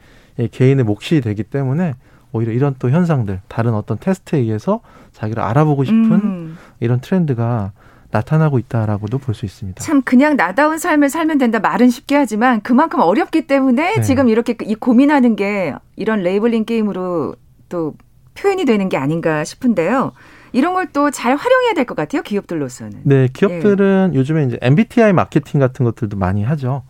개인의 0.50 0.84
몫이 0.84 1.22
되기 1.22 1.44
때문에 1.44 1.94
오히려 2.32 2.54
이런 2.54 2.74
또 2.80 2.90
현상들, 2.90 3.42
다른 3.48 3.76
어떤 3.76 4.00
테스트에 4.00 4.40
의해서 4.40 4.80
자기를 5.14 5.44
알아보고 5.44 5.84
싶은 5.84 6.12
음. 6.12 6.47
이런 6.80 7.00
트렌드가 7.02 7.72
나타나고 8.12 8.58
있다라고도 8.60 9.18
볼 9.18 9.36
수 9.36 9.46
있습니다. 9.46 9.84
참 9.84 10.02
그냥 10.02 10.38
나다운 10.38 10.78
삶을 10.78 11.10
살면 11.10 11.38
된다 11.40 11.60
말은 11.60 11.90
쉽게 11.90 12.16
하지만 12.16 12.62
그만큼 12.62 13.00
어렵기 13.02 13.48
때문에 13.48 13.96
네. 13.96 14.02
지금 14.02 14.30
이렇게 14.30 14.56
이 14.64 14.76
고민하는 14.76 15.36
게 15.36 15.74
이런 15.98 16.22
labeling 16.24 16.66
게임으로 16.66 17.36
또 17.70 17.96
표현이 18.36 18.66
되는 18.66 18.88
게 18.88 18.98
아닌가 18.98 19.44
싶은데요. 19.44 20.14
이런 20.54 20.74
걸 20.74 20.88
또 20.94 21.12
잘 21.12 21.36
활용해야 21.36 21.74
될 21.74 21.86
것 21.86 21.96
같아요. 21.96 22.22
기업들로서는. 22.22 23.02
네, 23.04 23.28
기업들은 23.34 24.12
예. 24.14 24.18
요즘에 24.18 24.46
이제 24.46 24.58
MBTI 24.62 25.12
마케팅 25.12 25.60
같은 25.60 25.84
것들도 25.84 26.16
많이 26.18 26.44
하죠. 26.44 26.84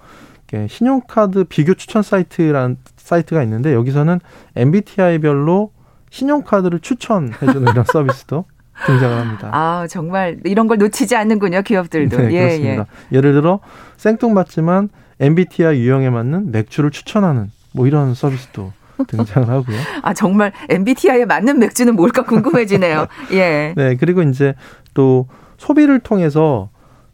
신용카드 0.70 1.46
비교 1.46 1.74
추천 1.74 2.04
사이트라는 2.04 2.78
사이트가 2.96 3.44
있는데 3.44 3.74
여기서는 3.74 4.20
MBTI별로 4.56 5.72
신용카드를 6.10 6.80
추천해주는 6.80 7.62
이런 7.72 7.84
서비스도 7.92 8.46
등장을 8.86 9.18
합니다. 9.18 9.50
아 9.52 9.88
정말 9.90 10.38
이런 10.44 10.68
걸 10.68 10.78
놓치지 10.78 11.16
않는군요 11.16 11.62
기업들도. 11.62 12.18
네, 12.18 12.32
예, 12.34 12.40
그렇습니다. 12.40 12.86
예. 13.12 13.18
예를 13.18 13.34
들어 13.34 13.60
생뚱맞지만 13.98 14.90
MBTI 15.20 15.80
유형에 15.80 16.10
맞는 16.10 16.52
맥주를 16.52 16.92
추천하는 16.92 17.50
뭐 17.74 17.88
이런 17.88 18.14
서비스도 18.14 18.72
등장을 19.08 19.50
하고요. 19.50 19.78
아 20.04 20.14
정말 20.14 20.52
MBTI에 20.70 21.26
맞는 21.26 21.60
맥주는 21.60 21.96
뭘까 21.96 22.24
궁금해지네요. 22.24 23.08
예. 23.34 23.74
네 23.76 23.96
그리고 23.96 24.22
이제 24.22 24.54
또 24.94 25.28
소비를 25.58 26.00
통해서 26.00 26.70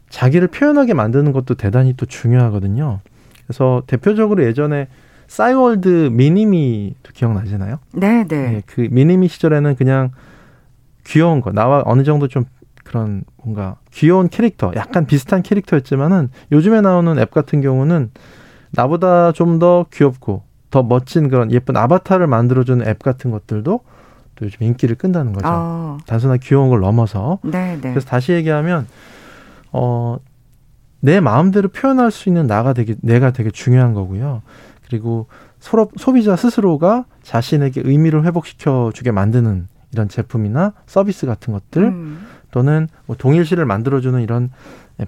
자기를 0.09 0.49
표현하게 0.49 0.93
만드는 0.93 1.31
것도 1.31 1.55
대단히 1.55 1.93
또 1.97 2.05
중요하거든요. 2.05 2.99
그래서 3.47 3.83
대표적으로 3.87 4.43
예전에 4.43 4.87
싸이월드 5.27 6.09
미니미 6.11 6.93
기억나시나요? 7.13 7.79
네, 7.93 8.23
네. 8.27 8.51
네, 8.51 8.61
그 8.65 8.87
미니미 8.91 9.27
시절에는 9.27 9.75
그냥 9.75 10.11
귀여운 11.05 11.41
거 11.41 11.51
나와 11.51 11.83
어느 11.85 12.03
정도 12.03 12.27
좀 12.27 12.45
그런 12.83 13.23
뭔가 13.41 13.77
귀여운 13.91 14.29
캐릭터, 14.29 14.71
약간 14.75 15.05
비슷한 15.05 15.41
캐릭터였지만은 15.41 16.29
요즘에 16.51 16.81
나오는 16.81 17.17
앱 17.19 17.31
같은 17.31 17.61
경우는 17.61 18.11
나보다 18.71 19.31
좀 19.31 19.59
더 19.59 19.85
귀엽고 19.93 20.43
더 20.71 20.83
멋진 20.83 21.29
그런 21.29 21.51
예쁜 21.51 21.77
아바타를 21.77 22.27
만들어주는 22.27 22.87
앱 22.87 22.99
같은 22.99 23.31
것들도 23.31 23.81
또 24.35 24.45
요즘 24.45 24.63
인기를 24.63 24.95
끈다는 24.95 25.33
거죠. 25.33 25.47
어. 25.47 25.97
단순한 26.07 26.39
귀여운 26.39 26.69
걸 26.69 26.79
넘어서. 26.79 27.39
네, 27.43 27.75
네. 27.79 27.91
그래서 27.91 28.07
다시 28.07 28.31
얘기하면 28.33 28.87
어. 29.71 30.17
내 30.99 31.19
마음대로 31.19 31.67
표현할 31.67 32.11
수 32.11 32.29
있는 32.29 32.47
나가 32.47 32.71
되게 32.71 32.95
내가 33.01 33.31
되게 33.31 33.51
중요한 33.51 33.93
거고요. 33.93 34.41
그리고 34.87 35.27
소비자 35.59 36.37
스스로가 36.37 37.05
자신에게 37.23 37.81
의미를 37.83 38.23
회복시켜 38.25 38.91
주게 38.93 39.11
만드는 39.11 39.67
이런 39.93 40.09
제품이나 40.09 40.73
서비스 40.85 41.25
같은 41.25 41.53
것들 41.53 41.83
음. 41.83 42.27
또는 42.51 42.87
뭐 43.05 43.15
동일시를 43.15 43.65
만들어주는 43.65 44.21
이런 44.21 44.49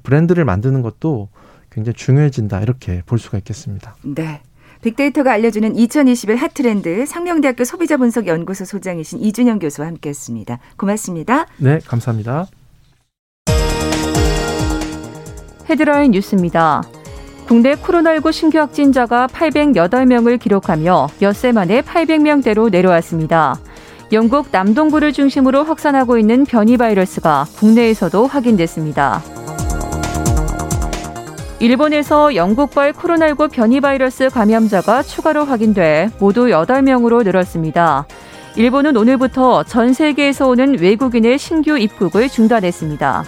브랜드를 0.04 0.46
만드는 0.46 0.82
것도 0.82 1.30
굉장히 1.72 1.96
중요해진다 1.96 2.62
이렇게 2.62 3.02
볼 3.06 3.20
수가 3.20 3.38
있겠습니다. 3.40 3.96
네. 4.04 4.42
빅데이터가 4.82 5.32
알려주는 5.32 5.76
2021 5.76 6.36
핫트렌드 6.36 7.06
상명대학교 7.06 7.64
소비자분석연구소 7.64 8.66
소장이신 8.66 9.20
이준영 9.20 9.60
교수와 9.60 9.88
함께했습니다. 9.88 10.60
고맙습니다. 10.78 11.48
네, 11.58 11.80
감사합니다. 11.86 12.48
헤드라인 15.68 16.12
뉴스입니다. 16.12 16.84
국내 17.48 17.76
코로나19 17.76 18.32
신규 18.32 18.60
확진자가 18.60 19.28
808명을 19.28 20.40
기록하며 20.40 21.08
엿새 21.22 21.52
만에 21.52 21.82
800명대로 21.82 22.70
내려왔습니다. 22.70 23.60
영국 24.12 24.48
남동부를 24.52 25.14
중심으로 25.14 25.64
확산하고 25.64 26.18
있는 26.18 26.46
변이 26.46 26.78
바이러스가 26.78 27.46
국내에서도 27.58 28.28
확인됐습니다. 28.28 29.22
일본에서 31.60 32.36
영국발 32.36 32.94
코로나19 32.94 33.52
변이 33.52 33.82
바이러스 33.82 34.30
감염자가 34.30 35.02
추가로 35.04 35.46
확인돼 35.46 36.10
모두 36.20 36.46
8명으로 36.48 37.24
늘었습니다. 37.24 38.06
일본은 38.58 38.96
오늘부터 38.96 39.64
전 39.64 39.94
세계에서 39.94 40.48
오는 40.48 40.80
외국인의 40.80 41.40
신규 41.40 41.78
입국을 41.78 42.30
중단했습니다. 42.30 43.24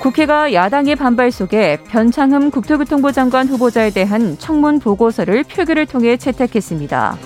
국회가 0.00 0.52
야당의 0.52 0.96
반발 0.96 1.30
속에 1.30 1.78
변창흠 1.88 2.50
국토교통부 2.50 3.12
장관 3.12 3.46
후보자에 3.46 3.90
대한 3.90 4.36
청문 4.38 4.80
보고서를 4.80 5.44
표결을 5.44 5.86
통해 5.86 6.16
채택했습니다. 6.16 7.16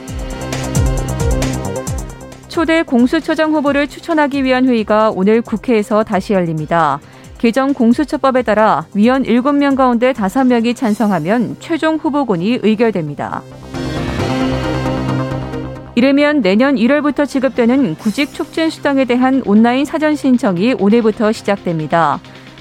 초대 2.56 2.82
공수처장 2.82 3.52
후보를 3.52 3.86
추천하기 3.86 4.42
위한 4.42 4.66
회의가 4.66 5.10
오늘 5.10 5.42
국회에서 5.42 6.04
다시 6.04 6.32
열립니다. 6.32 7.00
개정 7.36 7.74
공수처법에 7.74 8.40
따라 8.40 8.86
위원 8.94 9.24
7명 9.24 9.76
가운데 9.76 10.14
5명이 10.14 10.74
찬성하면 10.74 11.56
최종 11.60 11.96
후보군이 11.96 12.60
의결됩니다. 12.62 13.42
이르면 15.96 16.40
내년 16.40 16.76
1월부터 16.76 17.28
지급되는 17.28 17.96
구직 17.96 18.32
촉진 18.32 18.70
수당에 18.70 19.04
대한 19.04 19.42
온라인 19.44 19.84
사전 19.84 20.16
신청이 20.16 20.76
오늘부터 20.78 21.32
시작됩니다. 21.32 22.20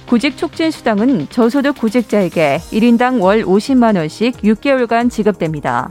구직 0.09 0.35
촉진 0.35 0.71
수당은 0.71 1.27
저소득 1.29 1.77
구직자에게 1.77 2.57
1인당 2.69 3.21
월 3.21 3.45
50만 3.45 3.95
원씩 3.95 4.41
6개월간 4.41 5.09
지급됩니다. 5.09 5.87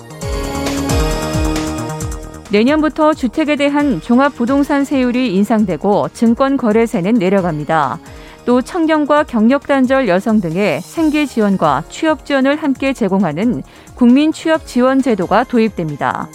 내년부터 2.54 3.14
주택에 3.14 3.56
대한 3.56 4.00
종합부동산 4.00 4.84
세율이 4.84 5.34
인상되고 5.34 6.10
증권 6.12 6.56
거래세는 6.56 7.14
내려갑니다. 7.14 7.98
또 8.44 8.62
청년과 8.62 9.24
경력 9.24 9.66
단절 9.66 10.06
여성 10.06 10.40
등의 10.40 10.80
생계 10.80 11.26
지원과 11.26 11.82
취업 11.88 12.24
지원을 12.24 12.54
함께 12.54 12.92
제공하는 12.92 13.64
국민 13.96 14.30
취업 14.30 14.66
지원 14.68 15.02
제도가 15.02 15.42
도입됩니다. 15.42 16.28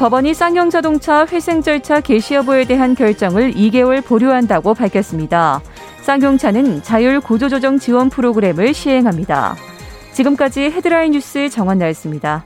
법원이 0.00 0.34
쌍용 0.34 0.68
자동차 0.68 1.24
회생 1.26 1.62
절차 1.62 2.00
개시 2.00 2.34
여부에 2.34 2.64
대한 2.64 2.96
결정을 2.96 3.52
2개월 3.52 4.04
보류한다고 4.04 4.74
밝혔습니다. 4.74 5.60
쌍용차는 6.00 6.82
자율 6.82 7.20
구조조정 7.20 7.78
지원 7.78 8.10
프로그램을 8.10 8.74
시행합니다. 8.74 9.54
지금까지 10.10 10.62
헤드라인 10.62 11.12
뉴스 11.12 11.48
정원 11.48 11.78
나였습니다. 11.78 12.44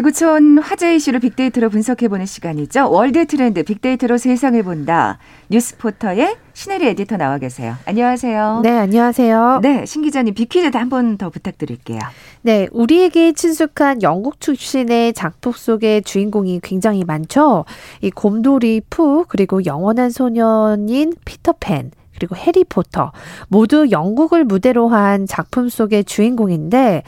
지구촌 0.00 0.58
화제 0.58 0.94
이슈를 0.94 1.20
빅데이터로 1.20 1.68
분석해보는 1.68 2.24
시간이죠. 2.24 2.90
월드 2.90 3.26
트렌드 3.26 3.62
빅데이터로 3.62 4.16
세상을 4.16 4.62
본다. 4.62 5.18
뉴스포터의 5.50 6.36
신혜리 6.54 6.86
에디터 6.88 7.18
나와 7.18 7.36
계세요. 7.36 7.74
안녕하세요. 7.84 8.60
네, 8.62 8.70
안녕하세요. 8.78 9.60
네, 9.62 9.84
신 9.84 10.00
기자님 10.00 10.32
빅퀴즈 10.32 10.74
한번 10.74 11.18
더 11.18 11.28
부탁드릴게요. 11.28 11.98
네, 12.40 12.66
우리에게 12.72 13.32
친숙한 13.32 14.02
영국 14.02 14.40
출신의 14.40 15.12
작품 15.12 15.52
속의 15.52 16.02
주인공이 16.02 16.60
굉장히 16.62 17.04
많죠. 17.04 17.66
이 18.00 18.10
곰돌이 18.10 18.80
푸 18.88 19.26
그리고 19.28 19.66
영원한 19.66 20.08
소년인 20.08 21.12
피터팬 21.26 21.90
그리고 22.20 22.36
해리포터 22.36 23.12
모두 23.48 23.90
영국을 23.90 24.44
무대로 24.44 24.88
한 24.88 25.26
작품 25.26 25.70
속의 25.70 26.04
주인공인데 26.04 27.02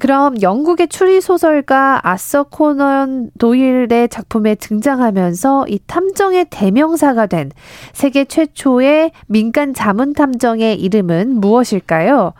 그럼 0.00 0.40
영국의 0.40 0.88
추리 0.88 1.20
소설가 1.20 2.00
아서 2.02 2.44
코넌 2.44 3.30
도일의 3.38 4.08
작품에 4.08 4.54
등장하면서 4.54 5.66
이 5.68 5.78
탐정의 5.86 6.46
대명사가 6.48 7.26
된 7.26 7.50
세계 7.92 8.24
최초의 8.24 9.12
민간 9.26 9.74
자문 9.74 10.14
탐정의 10.14 10.80
이름은 10.80 11.38
무엇일까요? 11.40 12.32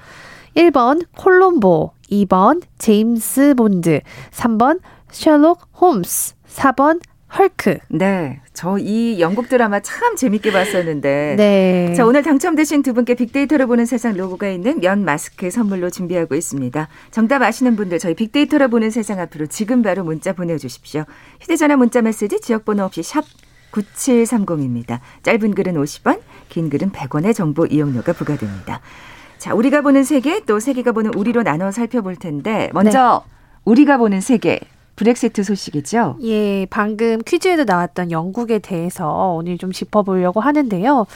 1번 0.57 1.05
콜롬보, 1.19 1.93
2번 2.11 2.63
제임스 2.79 3.55
본드, 3.57 4.01
3번 4.31 4.81
셜록 5.11 5.61
홈스, 5.79 6.35
4번 6.49 7.01
헐크. 7.37 7.79
네. 7.91 8.41
저 8.57 8.79
이 8.79 9.21
영국 9.21 9.49
드라마 9.49 9.81
참 9.81 10.17
재밌게 10.17 10.51
봤었는데. 10.51 11.35
네. 11.37 11.95
자, 11.95 12.07
오늘 12.07 12.23
당첨되신 12.23 12.83
두 12.83 12.95
분께 12.95 13.15
빅데이터를 13.15 13.67
보는 13.67 13.85
세상 13.85 14.17
로고가 14.17 14.49
있는 14.49 14.81
면 14.81 15.05
마스크 15.05 15.51
선물로 15.51 15.91
준비하고 15.91 16.35
있습니다. 16.35 16.89
정답 17.11 17.43
아시는 17.43 17.77
분들 17.77 17.99
저희 17.99 18.15
빅데이터를 18.15 18.69
보는 18.69 18.91
세상 18.91 19.21
앞으로 19.21 19.47
지금 19.47 19.83
바로 19.83 20.05
문자 20.05 20.33
보내주십시오. 20.33 21.05
휴대전화 21.41 21.77
문자 21.77 22.01
메시지 22.01 22.41
지역번호 22.41 22.85
없이 22.85 23.03
샵 23.03 23.25
9730입니다. 23.73 25.01
짧은 25.23 25.55
글은 25.55 25.75
50원, 25.75 26.21
긴 26.49 26.71
글은 26.71 26.93
100원의 26.93 27.35
정보 27.35 27.67
이용료가 27.67 28.15
부과됩니다. 28.15 28.81
자, 29.39 29.53
우리가 29.55 29.83
보는 29.83 30.03
세계 30.05 30.41
또 30.47 30.61
세계가 30.61 30.93
보는 30.93 31.13
우리로 31.15 31.43
나눠 31.43 31.71
살펴볼 31.71 32.17
텐데 32.17 32.71
먼저 32.73 33.23
네. 33.27 33.33
우리가 33.65 33.99
보는 33.99 34.21
세계 34.23 34.61
브렉시트 34.97 35.43
소식이죠? 35.43 36.17
예, 36.23 36.67
방금 36.67 37.19
퀴즈에도 37.23 37.65
나왔던 37.65 38.11
영국에 38.11 38.59
대해서 38.59 39.35
오늘 39.35 39.59
좀 39.59 39.73
짚어보려고 39.73 40.41
하는데요. 40.41 41.07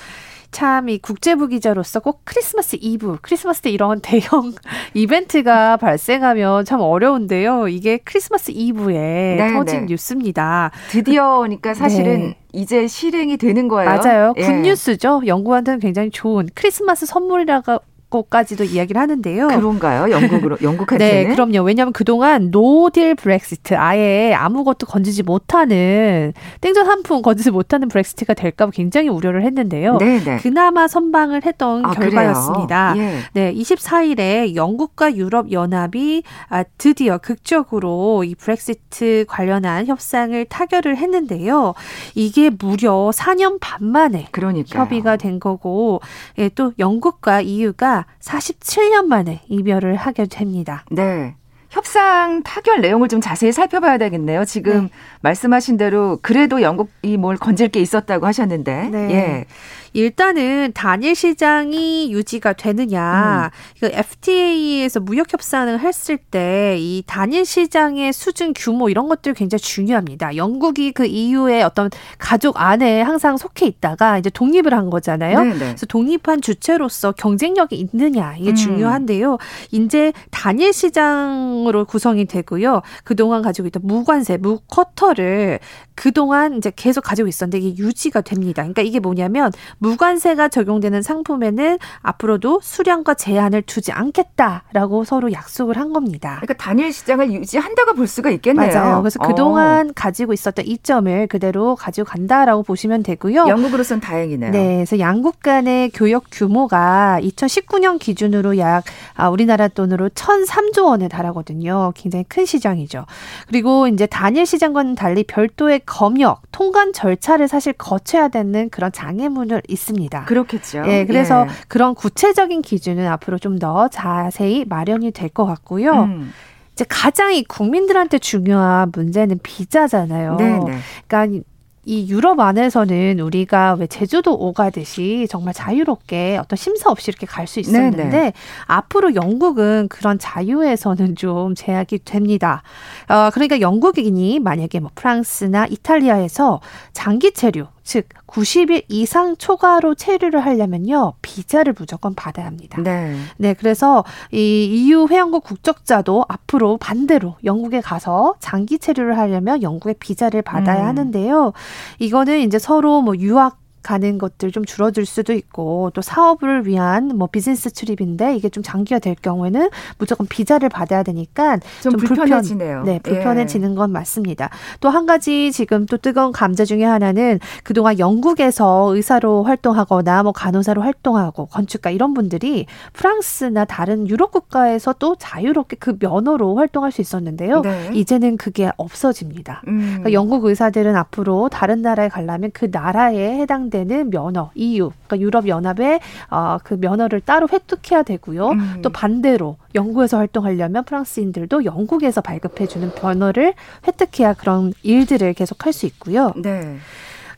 참이 0.51 0.99
국제부 0.99 1.47
기자로서 1.49 2.01
꼭 2.01 2.23
크리스마스 2.25 2.77
이브, 2.81 3.19
크리스마스 3.23 3.63
때 3.63 3.71
이런 3.71 4.01
대형 4.03 4.53
이벤트가 4.95 5.77
발생하면 5.77 6.65
참 6.65 6.81
어려운데요. 6.81 7.69
이게 7.69 7.99
크리스마스 7.99 8.51
이브에 8.51 9.37
네, 9.37 9.53
터진 9.53 9.81
네. 9.81 9.87
뉴스입니다. 9.87 10.73
드디어니까 10.91 11.75
사실은 11.75 12.31
네. 12.31 12.37
이제 12.53 12.89
실행이 12.89 13.37
되는 13.37 13.69
거예요. 13.69 13.89
맞아요. 13.91 14.35
예. 14.37 14.43
good 14.43 14.69
news죠. 14.69 15.23
영국한테는 15.25 15.79
굉장히 15.79 16.11
좋은 16.11 16.49
크리스마스 16.55 17.07
선물이라고 17.07 17.79
것까지도 18.11 18.65
이야기를 18.65 19.01
하는데요. 19.01 19.49
그런가요? 19.49 20.11
영국으로 20.11 20.59
영국한테는? 20.63 21.29
네, 21.29 21.35
그럼요. 21.35 21.63
왜냐하면 21.63 21.93
그동안 21.93 22.51
노딜 22.51 23.15
브렉시트 23.15 23.75
아예 23.75 24.35
아무것도 24.35 24.87
건지지 24.87 25.23
못하는 25.23 26.33
땡전 26.61 26.87
한 26.87 27.01
푼 27.03 27.23
건지지 27.23 27.51
못하는 27.51 27.89
브렉시트가 27.89 28.35
될까 28.35 28.67
봐 28.67 28.73
굉장히 28.75 29.09
우려를 29.09 29.43
했는데요. 29.45 29.97
네네. 29.97 30.25
네. 30.25 30.37
그나마 30.37 30.87
선방을 30.87 31.47
했던 31.47 31.85
아, 31.87 31.93
결과였습니다. 31.93 32.95
예. 32.99 33.19
네, 33.33 33.55
24일에 33.55 34.55
영국과 34.55 35.15
유럽 35.17 35.51
연합이 35.51 36.23
아, 36.49 36.63
드디어 36.77 37.17
극적으로 37.19 38.25
이 38.25 38.35
브렉시트 38.35 39.25
관련한 39.29 39.87
협상을 39.87 40.45
타결을 40.45 40.97
했는데요. 40.99 41.75
이게 42.15 42.51
무려 42.51 43.11
4년 43.15 43.59
반 43.61 43.87
만에 43.87 44.27
그러니까요. 44.31 44.83
협의가 44.83 45.17
된 45.17 45.41
거고 45.41 46.01
예, 46.39 46.49
또 46.51 46.73
영국과 46.79 47.41
EU가 47.41 48.00
47년 48.21 49.07
만에 49.07 49.43
이별을 49.49 49.97
하게 49.97 50.27
됩니다. 50.27 50.85
네. 50.91 51.35
협상 51.71 52.43
타결 52.43 52.81
내용을 52.81 53.09
좀 53.09 53.21
자세히 53.21 53.53
살펴봐야 53.53 53.97
되겠네요. 53.97 54.45
지금 54.45 54.85
네. 54.85 54.91
말씀하신 55.21 55.77
대로 55.77 56.19
그래도 56.21 56.63
영국이 56.63 57.17
뭘 57.17 57.37
건질 57.37 57.69
게 57.69 57.81
있었다고 57.81 58.27
하셨는데. 58.27 58.89
네. 58.91 58.99
예. 59.13 59.47
일단은 59.93 60.73
단일 60.75 61.15
시장이 61.15 62.13
유지가 62.13 62.53
되느냐. 62.53 63.51
음. 63.53 63.81
그 63.81 63.91
FTA에서 63.93 65.01
무역 65.01 65.33
협상을 65.33 65.79
했을 65.81 66.17
때 66.17 66.71
이 66.79 67.03
단일 67.07 67.45
시장의 67.45 68.13
수준 68.13 68.53
규모 68.55 68.89
이런 68.89 69.09
것들 69.09 69.35
굉장히 69.35 69.61
중요합니다. 69.61 70.37
영국이 70.37 70.93
그 70.93 71.07
EU의 71.07 71.63
어떤 71.63 71.91
가족 72.19 72.61
안에 72.61 73.03
항상 73.03 73.37
속해 73.37 73.67
있다가 73.67 74.19
이제 74.19 74.31
독립을 74.31 74.75
한 74.75 74.91
거잖아요. 74.91 75.39
네네. 75.39 75.53
네. 75.55 75.59
그래서 75.59 75.87
독립한 75.87 76.41
주체로서 76.41 77.13
경쟁력이 77.13 77.77
있느냐 77.77 78.37
이게 78.37 78.51
음. 78.51 78.55
중요한데요. 78.55 79.39
이제 79.71 80.13
단일 80.31 80.73
시장으로 80.73 81.85
구성이 81.85 82.25
되고요. 82.25 82.83
그동안 83.05 83.43
가지고 83.43 83.69
있던 83.69 83.83
무관세, 83.85 84.37
무쿼터를 84.39 85.61
그동안 85.95 86.57
이제 86.57 86.73
계속 86.75 87.03
가지고 87.03 87.29
있었는데 87.29 87.59
이게 87.59 87.83
유지가 87.83 88.23
됩니다. 88.23 88.63
그러니까 88.63 88.83
이게 88.83 89.01
뭐냐면 89.01 89.53
무관세가 89.81 90.49
적용되는 90.49 91.03
상품에는 91.03 91.79
앞으로도 92.03 92.61
수량과 92.63 93.15
제한을 93.15 93.63
두지 93.63 93.93
않겠다라고 93.93 95.05
서로 95.05 95.33
약속을 95.33 95.77
한 95.77 95.93
겁니다. 95.93 96.39
그러니까 96.41 96.55
단일 96.55 96.93
시장을 96.93 97.33
유지한다고 97.33 97.95
볼 97.95 98.07
수가 98.07 98.31
있겠네요. 98.31 98.73
맞아요. 98.73 99.03
그래서 99.03 99.19
그동안 99.21 99.91
어. 99.91 99.93
가지고 99.95 100.33
있었던 100.33 100.67
이점을 100.67 101.27
그대로 101.27 101.77
가지고 101.77 102.05
간다라고 102.07 102.63
보시면 102.63 103.03
되고요. 103.03 103.47
영국으로선 103.49 104.01
다행이네요. 104.01 104.51
네. 104.53 104.77
그래서 104.77 104.99
양국 104.99 105.41
간의 105.41 105.91
교역 105.91 106.25
규모가 106.31 107.19
2019년 107.23 107.99
기준으로 107.99 108.59
약 108.59 108.85
아, 109.15 109.29
우리나라 109.31 109.69
돈으로 109.69 110.11
1,003조 110.11 110.85
원에 110.85 111.09
달하거든요. 111.09 111.93
굉장히 111.95 112.25
큰 112.29 112.45
시장이죠. 112.45 113.07
그리고 113.49 113.89
이제 113.89 114.07
단일 114.07 114.45
시장과는 114.47 114.95
달리 114.95 115.25
별도의 115.25 115.81
검역, 115.87 116.43
통관 116.53 116.93
절차를 116.93 117.49
사실 117.49 117.73
거쳐야 117.73 118.29
되는 118.29 118.69
그런 118.69 118.93
장애물을 118.93 119.63
있습니다. 119.71 120.25
그렇겠죠. 120.25 120.83
예, 120.87 121.05
그래서 121.07 121.47
예. 121.47 121.53
그런 121.69 121.95
구체적인 121.95 122.63
기준은 122.63 123.07
앞으로 123.07 123.39
좀 123.39 123.59
더 123.61 123.89
자세히 123.89 124.65
마련이 124.67 125.11
될 125.11 125.29
것 125.31 125.45
같고요. 125.45 125.93
음. 126.05 126.33
이제 126.73 126.85
가장 126.89 127.35
이 127.35 127.45
국민들한테 127.45 128.19
중요한 128.19 128.91
문제는 128.95 129.39
비자잖아요. 129.43 130.37
네네. 130.37 130.79
그러니까 131.07 131.41
이 131.87 132.09
유럽 132.11 132.39
안에서는 132.41 133.21
우리가 133.21 133.75
왜 133.75 133.87
제주도 133.87 134.35
오가듯이 134.35 135.27
정말 135.31 135.53
자유롭게 135.55 136.39
어떤 136.41 136.57
심사 136.57 136.91
없이 136.91 137.11
이렇게 137.11 137.27
갈 137.27 137.47
수 137.47 137.59
있었는데 137.59 138.05
네네. 138.05 138.33
앞으로 138.67 139.15
영국은 139.15 139.89
그런 139.89 140.19
자유에서는 140.19 141.17
좀 141.17 141.55
제약이 141.55 142.01
됩니다. 142.05 142.63
어, 143.09 143.31
그러니까 143.33 143.61
영국인이 143.61 144.39
만약에 144.41 144.79
뭐 144.81 144.91
프랑스나 144.95 145.67
이탈리아에서 145.71 146.61
장기 146.93 147.33
체류 147.33 147.67
즉 147.83 148.09
90일 148.27 148.85
이상 148.89 149.37
초과로 149.37 149.95
체류를 149.95 150.45
하려면요 150.45 151.15
비자를 151.23 151.75
무조건 151.77 152.15
받아야 152.15 152.47
합니다. 152.47 152.81
네. 152.81 153.17
네, 153.37 153.55
그래서 153.55 154.05
이 154.33 154.39
EU 154.39 155.07
회원국 155.09 155.45
국적자도 155.45 156.25
앞으로 156.29 156.77
반대로 156.79 157.37
영국에 157.45 157.81
가서 157.81 158.35
장기 158.41 158.79
체류를 158.79 159.19
하려면 159.19 159.63
영국의 159.63 159.97
비자를 159.99 160.43
받아야 160.43 160.83
음. 160.83 160.89
하는데요. 160.89 161.53
이거는 161.99 162.41
이제 162.41 162.59
서로 162.59 163.03
뭐 163.03 163.17
유학 163.17 163.59
가는 163.83 164.19
것들 164.19 164.53
좀 164.53 164.65
줄어들 164.65 165.07
수도 165.07 165.33
있고 165.33 165.91
또 165.95 166.03
사업을 166.03 166.67
위한 166.67 167.09
뭐 167.17 167.27
비즈니스 167.27 167.71
출입인데 167.71 168.37
이게 168.37 168.49
좀 168.49 168.63
장기화 168.63 169.01
될 169.01 169.15
경우에는 169.15 169.71
무조건 169.99 170.27
비자를 170.27 170.69
받아야 170.69 171.03
되니까 171.03 171.59
좀, 171.83 171.93
좀 171.93 172.01
불편해지네요. 172.01 172.83
네, 172.85 172.99
불편해지는 173.03 173.73
예. 173.73 173.75
건 173.75 173.91
맞습니다. 173.93 174.51
또 174.81 174.91
한 174.91 175.07
가지 175.07 175.53
지금 175.53 175.87
또 175.87 175.97
뜨거운 175.97 176.33
감자 176.33 176.65
중에 176.65 176.85
하나는 176.85 177.39
그동안 177.63 177.99
영국에서 177.99 178.95
의사로 178.95 179.45
활동하거나 179.45 180.25
뭐 180.25 180.33
간호사로 180.33 180.83
활동하고 180.83 181.47
건축가 181.47 181.91
이런 181.91 182.13
분들이 182.13 182.67
프랑스나 182.93 183.65
다른 183.65 184.09
유럽 184.09 184.33
국가에서 184.33 184.95
또 184.99 185.17
자유롭게 185.17 185.77
그 185.79 185.97
면허로 185.99 186.57
활동할 186.57 186.93
수 186.93 187.01
있었는데요. 187.01 187.63
네. 187.63 187.91
이제는 187.95 188.37
그게 188.37 188.71
없어집니다. 188.77 189.63
음. 189.69 189.79
그러니까 189.81 190.13
영국 190.13 190.45
의사들은 190.45 190.97
앞으로 190.97 191.49
다른 191.49 191.83
나라에 191.83 192.09
가려면 192.09 192.51
그 192.53 192.69
나라에 192.71 193.39
해당 193.39 193.70
해당되는 193.71 194.11
면허 194.11 194.51
EU 194.55 194.91
그러니까 195.07 195.21
유럽 195.21 195.49
연합의 195.49 196.01
어, 196.31 196.59
그 196.63 196.75
면허를 196.75 197.21
따로 197.21 197.49
획득해야 197.51 198.03
되고요. 198.03 198.51
음. 198.51 198.79
또 198.83 198.91
반대로 198.91 199.57
영국에서 199.75 200.19
활동하려면 200.19 200.85
프랑스인들도 200.85 201.65
영국에서 201.65 202.21
발급해주는 202.21 202.91
면허를 203.03 203.55
획득해야 203.87 204.35
그런 204.35 204.73
일들을 204.83 205.33
계속 205.35 205.65
할 205.65 205.71
수 205.71 205.87
있고요. 205.87 206.33
네. 206.35 206.79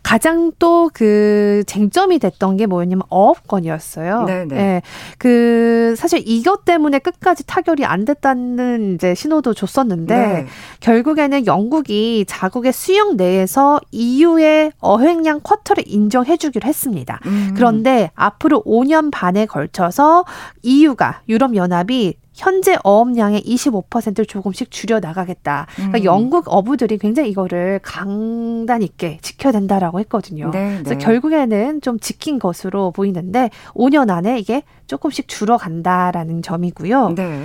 가장 0.02 0.52
또 0.58 0.82
그 0.92 1.62
쟁점이 1.66 2.18
됐던 2.18 2.56
게 2.56 2.66
뭐였냐면 2.66 3.02
어업권이었어요. 3.08 4.24
네네. 4.24 4.44
네. 4.44 4.56
예. 4.56 4.82
그 5.18 5.94
사실 5.96 6.22
이것 6.26 6.64
때문에 6.64 6.98
끝까지 6.98 7.46
타결이 7.46 7.84
안 7.84 8.04
됐다는 8.04 8.94
이제 8.94 9.14
신호도 9.14 9.54
줬었는데 9.54 10.16
네. 10.16 10.46
결국에는 10.80 11.46
영국이 11.46 12.24
자국의 12.28 12.72
수영 12.72 13.16
내에서 13.16 13.80
EU의 13.90 14.72
어획량 14.80 15.40
쿼터를 15.40 15.84
인정해 15.86 16.36
주기로 16.36 16.68
했습니다. 16.68 17.20
음. 17.26 17.52
그런데 17.54 18.10
앞으로 18.14 18.62
5년 18.64 19.10
반에 19.10 19.46
걸쳐서 19.46 20.24
EU가 20.62 21.22
유럽 21.28 21.56
연합이 21.56 22.16
현재 22.34 22.76
어업량의 22.82 23.42
25%를 23.42 24.26
조금씩 24.26 24.70
줄여 24.70 25.00
나가겠다. 25.00 25.66
그러니까 25.74 25.98
음. 25.98 26.04
영국 26.04 26.44
어부들이 26.48 26.98
굉장히 26.98 27.30
이거를 27.30 27.80
강단 27.82 28.82
있게 28.82 29.18
지켜야 29.22 29.52
된다라고 29.52 30.00
했거든요. 30.00 30.50
네, 30.50 30.78
그래서 30.78 30.94
네. 30.94 30.98
결국에는 30.98 31.80
좀 31.80 31.98
지킨 31.98 32.38
것으로 32.38 32.90
보이는데 32.90 33.50
5년 33.74 34.10
안에 34.10 34.38
이게 34.38 34.62
조금씩 34.86 35.28
줄어간다라는 35.28 36.42
점이고요. 36.42 37.14
네. 37.16 37.44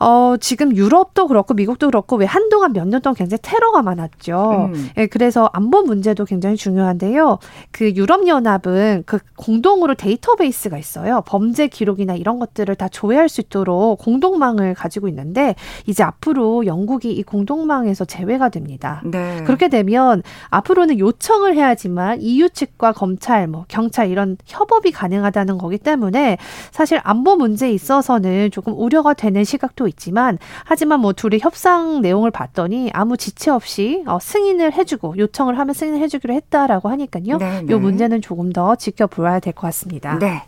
어, 0.00 0.36
지금 0.40 0.74
유럽도 0.76 1.26
그렇고 1.28 1.54
미국도 1.54 1.86
그렇고 1.88 2.16
왜 2.16 2.26
한동안 2.26 2.72
몇 2.72 2.88
년 2.88 3.02
동안 3.02 3.14
굉장히 3.14 3.40
테러가 3.42 3.82
많았죠. 3.82 4.70
음. 4.72 4.88
예, 4.96 5.06
그래서 5.06 5.50
안보 5.52 5.82
문제도 5.82 6.24
굉장히 6.24 6.56
중요한데요. 6.56 7.38
그 7.70 7.90
유럽연합은 7.90 9.02
그 9.06 9.18
공동으로 9.36 9.94
데이터베이스가 9.94 10.78
있어요. 10.78 11.22
범죄 11.26 11.66
기록이나 11.66 12.14
이런 12.14 12.38
것들을 12.38 12.74
다 12.76 12.88
조회할 12.88 13.28
수 13.28 13.40
있도록 13.40 13.98
공동망을 13.98 14.74
가지고 14.74 15.08
있는데 15.08 15.54
이제 15.86 16.02
앞으로 16.02 16.66
영국이 16.66 17.12
이 17.12 17.22
공동망에서 17.22 18.04
제외가 18.04 18.48
됩니다. 18.48 19.02
네. 19.04 19.42
그렇게 19.44 19.68
되면 19.68 20.22
앞으로는 20.50 20.98
요청을 20.98 21.56
해야지만 21.56 22.20
EU 22.22 22.48
측과 22.50 22.92
검찰, 22.92 23.48
뭐 23.48 23.64
경찰 23.68 24.08
이런 24.10 24.36
협업이 24.46 24.92
가능하다는 24.92 25.58
거기 25.58 25.78
때문에 25.78 26.38
사실 26.70 27.00
안보 27.02 27.36
문제에 27.36 27.72
있어서는 27.72 28.50
조금 28.50 28.74
우려가 28.78 29.12
되는 29.14 29.44
시각도 29.44 29.87
있지만 29.88 30.38
하지만 30.64 31.00
뭐 31.00 31.12
둘이 31.12 31.38
협상 31.40 32.00
내용을 32.00 32.30
봤더니 32.30 32.90
아무 32.94 33.16
지체 33.16 33.50
없이 33.50 34.04
어, 34.06 34.18
승인을 34.20 34.72
해주고 34.72 35.18
요청을 35.18 35.58
하면 35.58 35.74
승인을 35.74 35.98
해주기로 36.00 36.34
했다라고 36.34 36.88
하니까요. 36.90 37.38
네, 37.38 37.62
네. 37.62 37.72
요 37.72 37.78
문제는 37.78 38.20
조금 38.22 38.52
더 38.52 38.76
지켜보아야 38.76 39.40
될 39.40 39.52
것 39.52 39.62
같습니다. 39.62 40.18
네. 40.18 40.42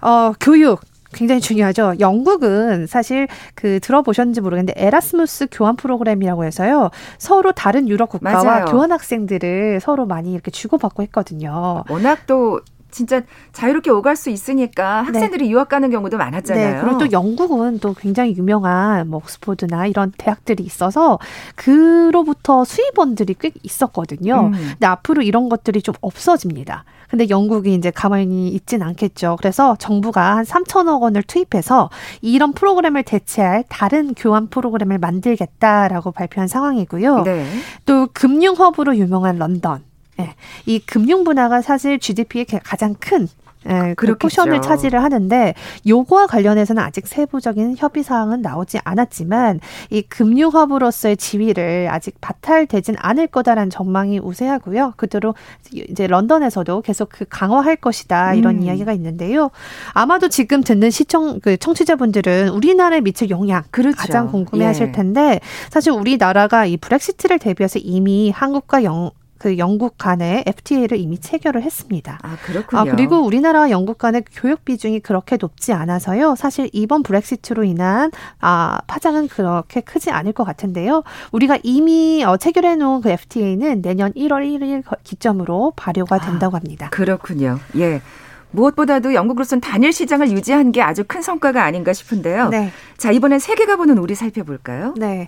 어, 0.00 0.32
교육. 0.40 0.80
굉장히 1.14 1.40
중요하죠. 1.40 1.94
영국은 2.00 2.86
사실 2.86 3.28
그 3.54 3.80
들어보셨는지 3.80 4.42
모르겠는데 4.42 4.74
에라스무스 4.76 5.46
교환 5.50 5.74
프로그램이라고 5.74 6.44
해서요. 6.44 6.90
서로 7.16 7.52
다른 7.52 7.88
유럽 7.88 8.10
국가와 8.10 8.44
맞아요. 8.44 8.64
교환 8.66 8.92
학생들을 8.92 9.80
서로 9.80 10.04
많이 10.04 10.34
이렇게 10.34 10.50
주고받고 10.50 11.02
했거든요. 11.04 11.82
워낙 11.88 12.26
또 12.26 12.60
진짜 12.90 13.22
자유롭게 13.52 13.90
오갈 13.90 14.16
수 14.16 14.30
있으니까 14.30 15.02
학생들이 15.02 15.44
네. 15.46 15.50
유학 15.50 15.68
가는 15.68 15.90
경우도 15.90 16.16
많았잖아요. 16.16 16.74
네. 16.74 16.80
그리고 16.80 16.98
또 16.98 17.12
영국은 17.12 17.78
또 17.80 17.94
굉장히 17.94 18.34
유명한 18.36 19.08
뭐 19.08 19.18
옥스포드나 19.18 19.86
이런 19.86 20.12
대학들이 20.16 20.62
있어서 20.62 21.18
그로부터 21.54 22.64
수입원들이 22.64 23.36
꽤 23.38 23.50
있었거든요. 23.62 24.46
음. 24.46 24.52
근데 24.52 24.86
앞으로 24.86 25.22
이런 25.22 25.48
것들이 25.48 25.82
좀 25.82 25.94
없어집니다. 26.00 26.84
근데 27.08 27.28
영국이 27.30 27.74
이제 27.74 27.90
가만히 27.90 28.48
있진 28.48 28.82
않겠죠. 28.82 29.36
그래서 29.38 29.76
정부가 29.76 30.36
한 30.36 30.44
3천억 30.44 31.00
원을 31.00 31.22
투입해서 31.22 31.88
이런 32.20 32.52
프로그램을 32.52 33.02
대체할 33.02 33.64
다른 33.68 34.14
교환 34.14 34.48
프로그램을 34.48 34.98
만들겠다라고 34.98 36.12
발표한 36.12 36.48
상황이고요. 36.48 37.22
네. 37.22 37.46
또 37.86 38.08
금융 38.12 38.54
허브로 38.56 38.96
유명한 38.96 39.38
런던 39.38 39.87
예. 40.20 40.34
이 40.66 40.78
금융 40.80 41.24
분야가 41.24 41.62
사실 41.62 41.98
GDP의 41.98 42.46
가장 42.64 42.94
큰 42.98 43.28
예, 43.68 43.94
그 43.96 44.16
포션을 44.16 44.62
차지를 44.62 45.02
하는데 45.02 45.54
요거와 45.86 46.26
관련해서는 46.28 46.82
아직 46.82 47.06
세부적인 47.06 47.76
협의 47.76 48.02
사항은 48.02 48.40
나오지 48.40 48.78
않았지만 48.84 49.60
이 49.90 50.02
금융 50.02 50.50
허브로서의 50.50 51.16
지위를 51.16 51.88
아직 51.90 52.16
박탈되진 52.20 52.94
않을 52.98 53.26
거다라는 53.26 53.70
전망이 53.70 54.20
우세하고요. 54.20 54.94
그대로 54.96 55.34
이제 55.72 56.06
런던에서도 56.06 56.80
계속 56.82 57.08
그 57.10 57.24
강화할 57.28 57.76
것이다 57.76 58.34
이런 58.34 58.56
음. 58.56 58.62
이야기가 58.62 58.92
있는데요. 58.92 59.50
아마도 59.92 60.28
지금 60.28 60.62
듣는 60.62 60.90
시청 60.90 61.40
그 61.40 61.56
청취자분들은 61.56 62.50
우리나라에 62.50 63.00
미칠 63.00 63.28
영향 63.30 63.64
그렇죠. 63.70 63.96
가장 63.96 64.28
궁금해하실 64.30 64.88
예. 64.88 64.92
텐데 64.92 65.40
사실 65.70 65.92
우리나라가 65.92 66.64
이 66.64 66.76
브렉시트를 66.76 67.38
대비해서 67.38 67.78
이미 67.80 68.30
한국과 68.30 68.84
영, 68.84 69.10
그 69.38 69.56
영국 69.58 69.96
간에 69.98 70.42
FTA를 70.46 70.98
이미 70.98 71.18
체결을 71.18 71.62
했습니다. 71.62 72.18
아, 72.22 72.36
그렇군요. 72.44 72.80
아, 72.80 72.84
그리고 72.84 73.18
우리나라와 73.18 73.70
영국 73.70 73.98
간의 73.98 74.24
교육 74.32 74.64
비중이 74.64 75.00
그렇게 75.00 75.36
높지 75.40 75.72
않아서요. 75.72 76.34
사실 76.36 76.68
이번 76.72 77.02
브렉시트로 77.02 77.64
인한 77.64 78.10
아, 78.40 78.80
파장은 78.86 79.28
그렇게 79.28 79.80
크지 79.80 80.10
않을 80.10 80.32
것 80.32 80.44
같은데요. 80.44 81.04
우리가 81.32 81.58
이미 81.62 82.24
어, 82.24 82.36
체결해 82.36 82.76
놓은 82.76 83.00
그 83.00 83.10
FTA는 83.10 83.82
내년 83.82 84.12
1월 84.12 84.42
1일 84.44 84.82
기점으로 85.04 85.72
발효가 85.76 86.16
아, 86.16 86.18
된다고 86.18 86.56
합니다. 86.56 86.86
아, 86.86 86.90
그렇군요. 86.90 87.58
예. 87.76 88.02
무엇보다도 88.50 89.14
영국으로서는 89.14 89.60
단일 89.60 89.92
시장을 89.92 90.30
유지한 90.30 90.72
게 90.72 90.82
아주 90.82 91.04
큰 91.06 91.22
성과가 91.22 91.62
아닌가 91.62 91.92
싶은데요. 91.92 92.48
네. 92.48 92.72
자, 92.96 93.10
이번엔 93.12 93.38
세계가 93.38 93.76
보는 93.76 93.98
우리 93.98 94.14
살펴볼까요? 94.14 94.94
네. 94.96 95.26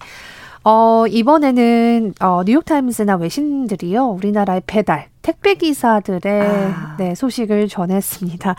어, 0.63 1.07
이번에는 1.07 2.15
어, 2.21 2.43
뉴욕타임스나 2.45 3.17
외신들이요. 3.17 4.05
우리나라의 4.09 4.63
배달, 4.67 5.10
택배 5.23 5.55
기사들의 5.55 6.21
아. 6.43 6.97
네, 6.99 7.15
소식을 7.15 7.69
전했습니다. 7.69 8.55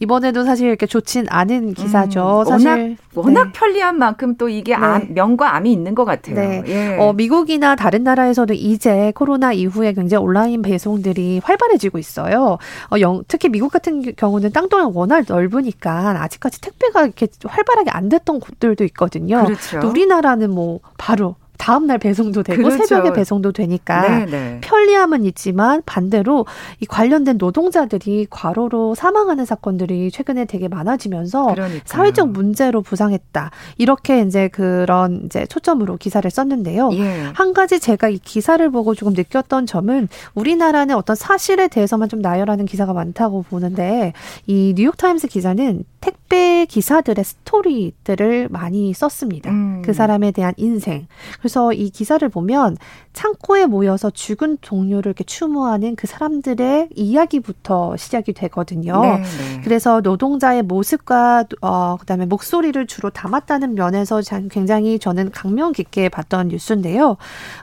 이번에도 0.00 0.44
사실 0.44 0.68
이렇게 0.68 0.86
좋진 0.86 1.26
않은 1.28 1.74
기사죠. 1.74 2.40
음, 2.40 2.44
사실 2.44 2.68
워낙, 2.68 2.96
워낙 3.14 3.44
네. 3.44 3.52
편리한 3.52 3.98
만큼 3.98 4.36
또 4.36 4.48
이게 4.48 4.76
네. 4.76 4.82
암, 4.82 5.14
명과 5.14 5.54
암이 5.56 5.70
있는 5.70 5.94
것 5.94 6.04
같아요. 6.04 6.34
네. 6.34 6.62
예. 6.66 6.96
어, 6.98 7.12
미국이나 7.12 7.76
다른 7.76 8.02
나라에서도 8.02 8.54
이제 8.54 9.12
코로나 9.14 9.52
이후에 9.52 9.92
굉장히 9.92 10.24
온라인 10.24 10.62
배송들이 10.62 11.40
활발해지고 11.44 11.98
있어요. 11.98 12.58
어, 12.90 13.00
영, 13.00 13.22
특히 13.28 13.48
미국 13.48 13.70
같은 13.70 14.14
경우는 14.16 14.52
땅덩이 14.52 14.92
워낙 14.92 15.24
넓으니까 15.28 16.22
아직까지 16.22 16.60
택배가 16.60 17.04
이렇게 17.04 17.28
활발하게 17.46 17.90
안 17.90 18.08
됐던 18.08 18.40
곳들도 18.40 18.84
있거든요. 18.84 19.44
그렇죠. 19.44 19.88
우리나라는 19.88 20.50
뭐 20.50 20.80
바로 20.98 21.36
다음 21.60 21.86
날 21.86 21.98
배송도 21.98 22.42
되고 22.42 22.62
그렇죠. 22.62 22.86
새벽에 22.86 23.12
배송도 23.12 23.52
되니까 23.52 24.00
네네. 24.00 24.26
네. 24.30 24.58
편리함은 24.62 25.26
있지만 25.26 25.82
반대로 25.84 26.46
이 26.80 26.86
관련된 26.86 27.36
노동자들이 27.36 28.28
과로로 28.30 28.94
사망하는 28.94 29.44
사건들이 29.44 30.10
최근에 30.10 30.46
되게 30.46 30.68
많아지면서 30.68 31.48
그러니까요. 31.48 31.80
사회적 31.84 32.30
문제로 32.30 32.80
부상했다. 32.80 33.50
이렇게 33.76 34.22
이제 34.22 34.48
그런 34.48 35.24
이제 35.26 35.44
초점으로 35.44 35.98
기사를 35.98 36.28
썼는데요. 36.30 36.90
예. 36.94 37.30
한 37.34 37.52
가지 37.52 37.78
제가 37.78 38.08
이 38.08 38.16
기사를 38.16 38.68
보고 38.70 38.94
조금 38.94 39.12
느꼈던 39.12 39.66
점은 39.66 40.08
우리나라는 40.34 40.96
어떤 40.96 41.14
사실에 41.14 41.68
대해서만 41.68 42.08
좀 42.08 42.22
나열하는 42.22 42.64
기사가 42.64 42.94
많다고 42.94 43.42
보는데 43.42 44.14
이 44.46 44.72
뉴욕타임스 44.76 45.28
기자는 45.28 45.84
택배 46.00 46.64
기사들의 46.66 47.22
스토리들을 47.22 48.48
많이 48.50 48.94
썼습니다. 48.94 49.50
음. 49.50 49.82
그 49.84 49.92
사람에 49.92 50.30
대한 50.30 50.54
인생. 50.56 51.06
그래서 51.50 51.60
그래서 51.60 51.72
이 51.72 51.90
기사를 51.90 52.26
보면 52.28 52.76
창고에 53.12 53.66
모여서 53.66 54.08
죽은 54.08 54.58
동료를 54.60 55.10
이렇게 55.10 55.24
추모하는 55.24 55.96
그 55.96 56.06
사람들의 56.06 56.90
이야기부터 56.94 57.96
시작이 57.96 58.32
되거든요. 58.32 59.00
네, 59.02 59.16
네. 59.16 59.60
그래서 59.64 60.00
노동자의 60.00 60.62
모습과 60.62 61.44
어 61.60 61.96
그다음에 61.98 62.26
목소리를 62.26 62.86
주로 62.86 63.10
담았다는 63.10 63.74
면에서 63.74 64.20
굉장히 64.48 65.00
저는 65.00 65.32
강명 65.32 65.72
깊게 65.72 66.08
봤던 66.08 66.48
뉴스인데요. 66.48 67.16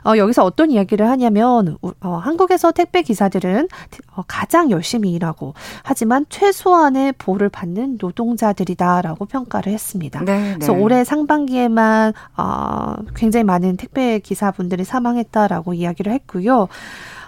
어 0.04 0.16
여기서 0.18 0.44
어떤 0.44 0.70
이야기를 0.70 1.08
하냐면 1.08 1.78
어 1.80 2.16
한국에서 2.16 2.72
택배 2.72 3.00
기사들은 3.00 3.68
어, 4.16 4.22
가장 4.28 4.70
열심히 4.70 5.12
일하고 5.12 5.54
하지만 5.82 6.26
최소한의 6.28 7.14
보를 7.16 7.48
받는 7.48 7.96
노동자들이다라고 7.98 9.24
평가를 9.24 9.72
했습니다. 9.72 10.20
네, 10.24 10.56
그래서 10.56 10.74
네. 10.74 10.78
올해 10.78 11.04
상반기에만 11.04 12.12
어 12.36 12.94
굉장히 13.16 13.44
많은 13.44 13.77
택배 13.78 14.18
기사분들이 14.18 14.84
사망했다라고 14.84 15.72
이야기를 15.72 16.12
했고요. 16.12 16.68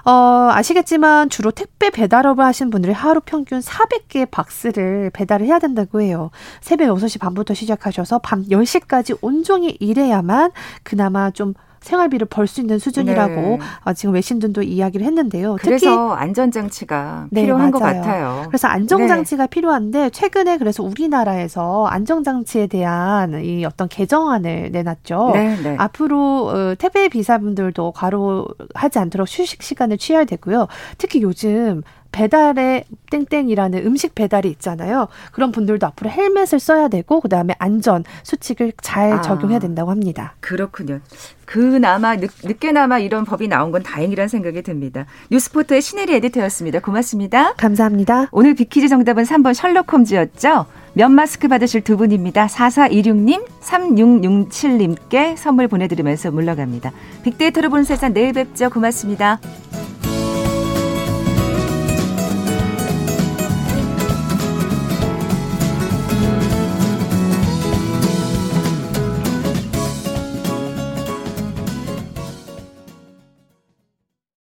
어, 0.05 0.13
아시겠지만 0.53 1.29
주로 1.31 1.51
택배 1.51 1.91
배달업을 1.91 2.45
하신 2.45 2.71
분들이 2.71 2.93
하루 2.93 3.21
평균 3.25 3.61
400개의 3.61 4.31
박스를 4.31 5.11
배달을 5.11 5.47
해야 5.47 5.59
된다고 5.59 6.01
해요. 6.01 6.31
새벽 6.61 6.97
6시 6.97 7.21
반부터 7.21 7.55
시작하셔서 7.55 8.19
밤 8.21 8.45
10시까지 8.45 9.19
온종일 9.21 9.77
일해야만 9.81 10.53
그나마 10.83 11.31
좀 11.31 11.55
생활비를 11.81 12.27
벌 12.27 12.47
수 12.47 12.61
있는 12.61 12.79
수준이라고 12.79 13.35
네. 13.35 13.59
어, 13.85 13.93
지금 13.93 14.15
외신들도 14.15 14.63
이야기를 14.63 15.07
했는데요. 15.07 15.57
그래서 15.61 16.13
안전장치가 16.13 17.29
네, 17.31 17.43
필요한 17.43 17.71
맞아요. 17.71 17.73
것 17.73 17.79
같아요. 17.79 18.43
그래서 18.49 18.67
안정장치가 18.69 19.45
네. 19.47 19.51
필요한데 19.51 20.11
최근에 20.11 20.59
그래서 20.59 20.83
우리나라에서 20.83 21.87
안정장치에 21.87 22.67
대한 22.67 23.45
이 23.45 23.65
어떤 23.65 23.89
개정안을 23.89 24.71
내놨죠. 24.73 25.31
네, 25.35 25.57
네. 25.63 25.77
앞으로 25.79 26.47
어, 26.49 26.75
택배 26.77 27.09
비사분들도 27.09 27.93
과로하지 27.93 28.99
않도록 28.99 29.29
휴식 29.31 29.63
시간을 29.63 29.99
취해야 29.99 30.25
되고요. 30.25 30.67
특히 30.99 31.23
요즘 31.23 31.83
배달의 32.13 32.85
땡땡이라는 33.11 33.87
음식 33.87 34.17
배달이 34.17 34.49
있잖아요. 34.51 35.07
그런 35.31 35.53
분들도 35.53 35.87
앞으로 35.87 36.11
헬멧을 36.11 36.59
써야 36.59 36.89
되고 36.89 37.21
그다음에 37.21 37.55
안전 37.59 38.03
수칙을 38.25 38.73
잘 38.83 39.13
아, 39.13 39.21
적용해야 39.21 39.61
된다고 39.61 39.93
합니다. 39.93 40.35
그렇군요. 40.41 40.99
그나마 41.51 42.17
늦, 42.17 42.31
늦게나마 42.45 43.01
이런 43.01 43.25
법이 43.25 43.49
나온 43.49 43.73
건 43.73 43.83
다행이라는 43.83 44.29
생각이 44.29 44.63
듭니다. 44.63 45.07
뉴스포터의 45.33 45.83
신혜리 45.83 46.15
에디터였습니다. 46.15 46.79
고맙습니다. 46.79 47.55
감사합니다. 47.55 48.29
오늘 48.31 48.55
비키즈 48.55 48.87
정답은 48.87 49.25
3번 49.25 49.53
셜록 49.53 49.93
홈즈였죠. 49.93 50.67
면 50.95 51.13
마스크 51.13 51.49
받으실 51.49 51.81
두 51.81 51.97
분입니다. 51.97 52.47
4426님, 52.47 53.45
3667님께 53.63 55.37
선물 55.37 55.67
보내드리면서 55.67 56.31
물러갑니다. 56.31 56.93
빅데이터로 57.25 57.69
보는 57.69 57.83
세상 57.83 58.15
내일 58.15 58.33
뵙죠. 58.33 58.71
고맙습니다. 58.71 59.41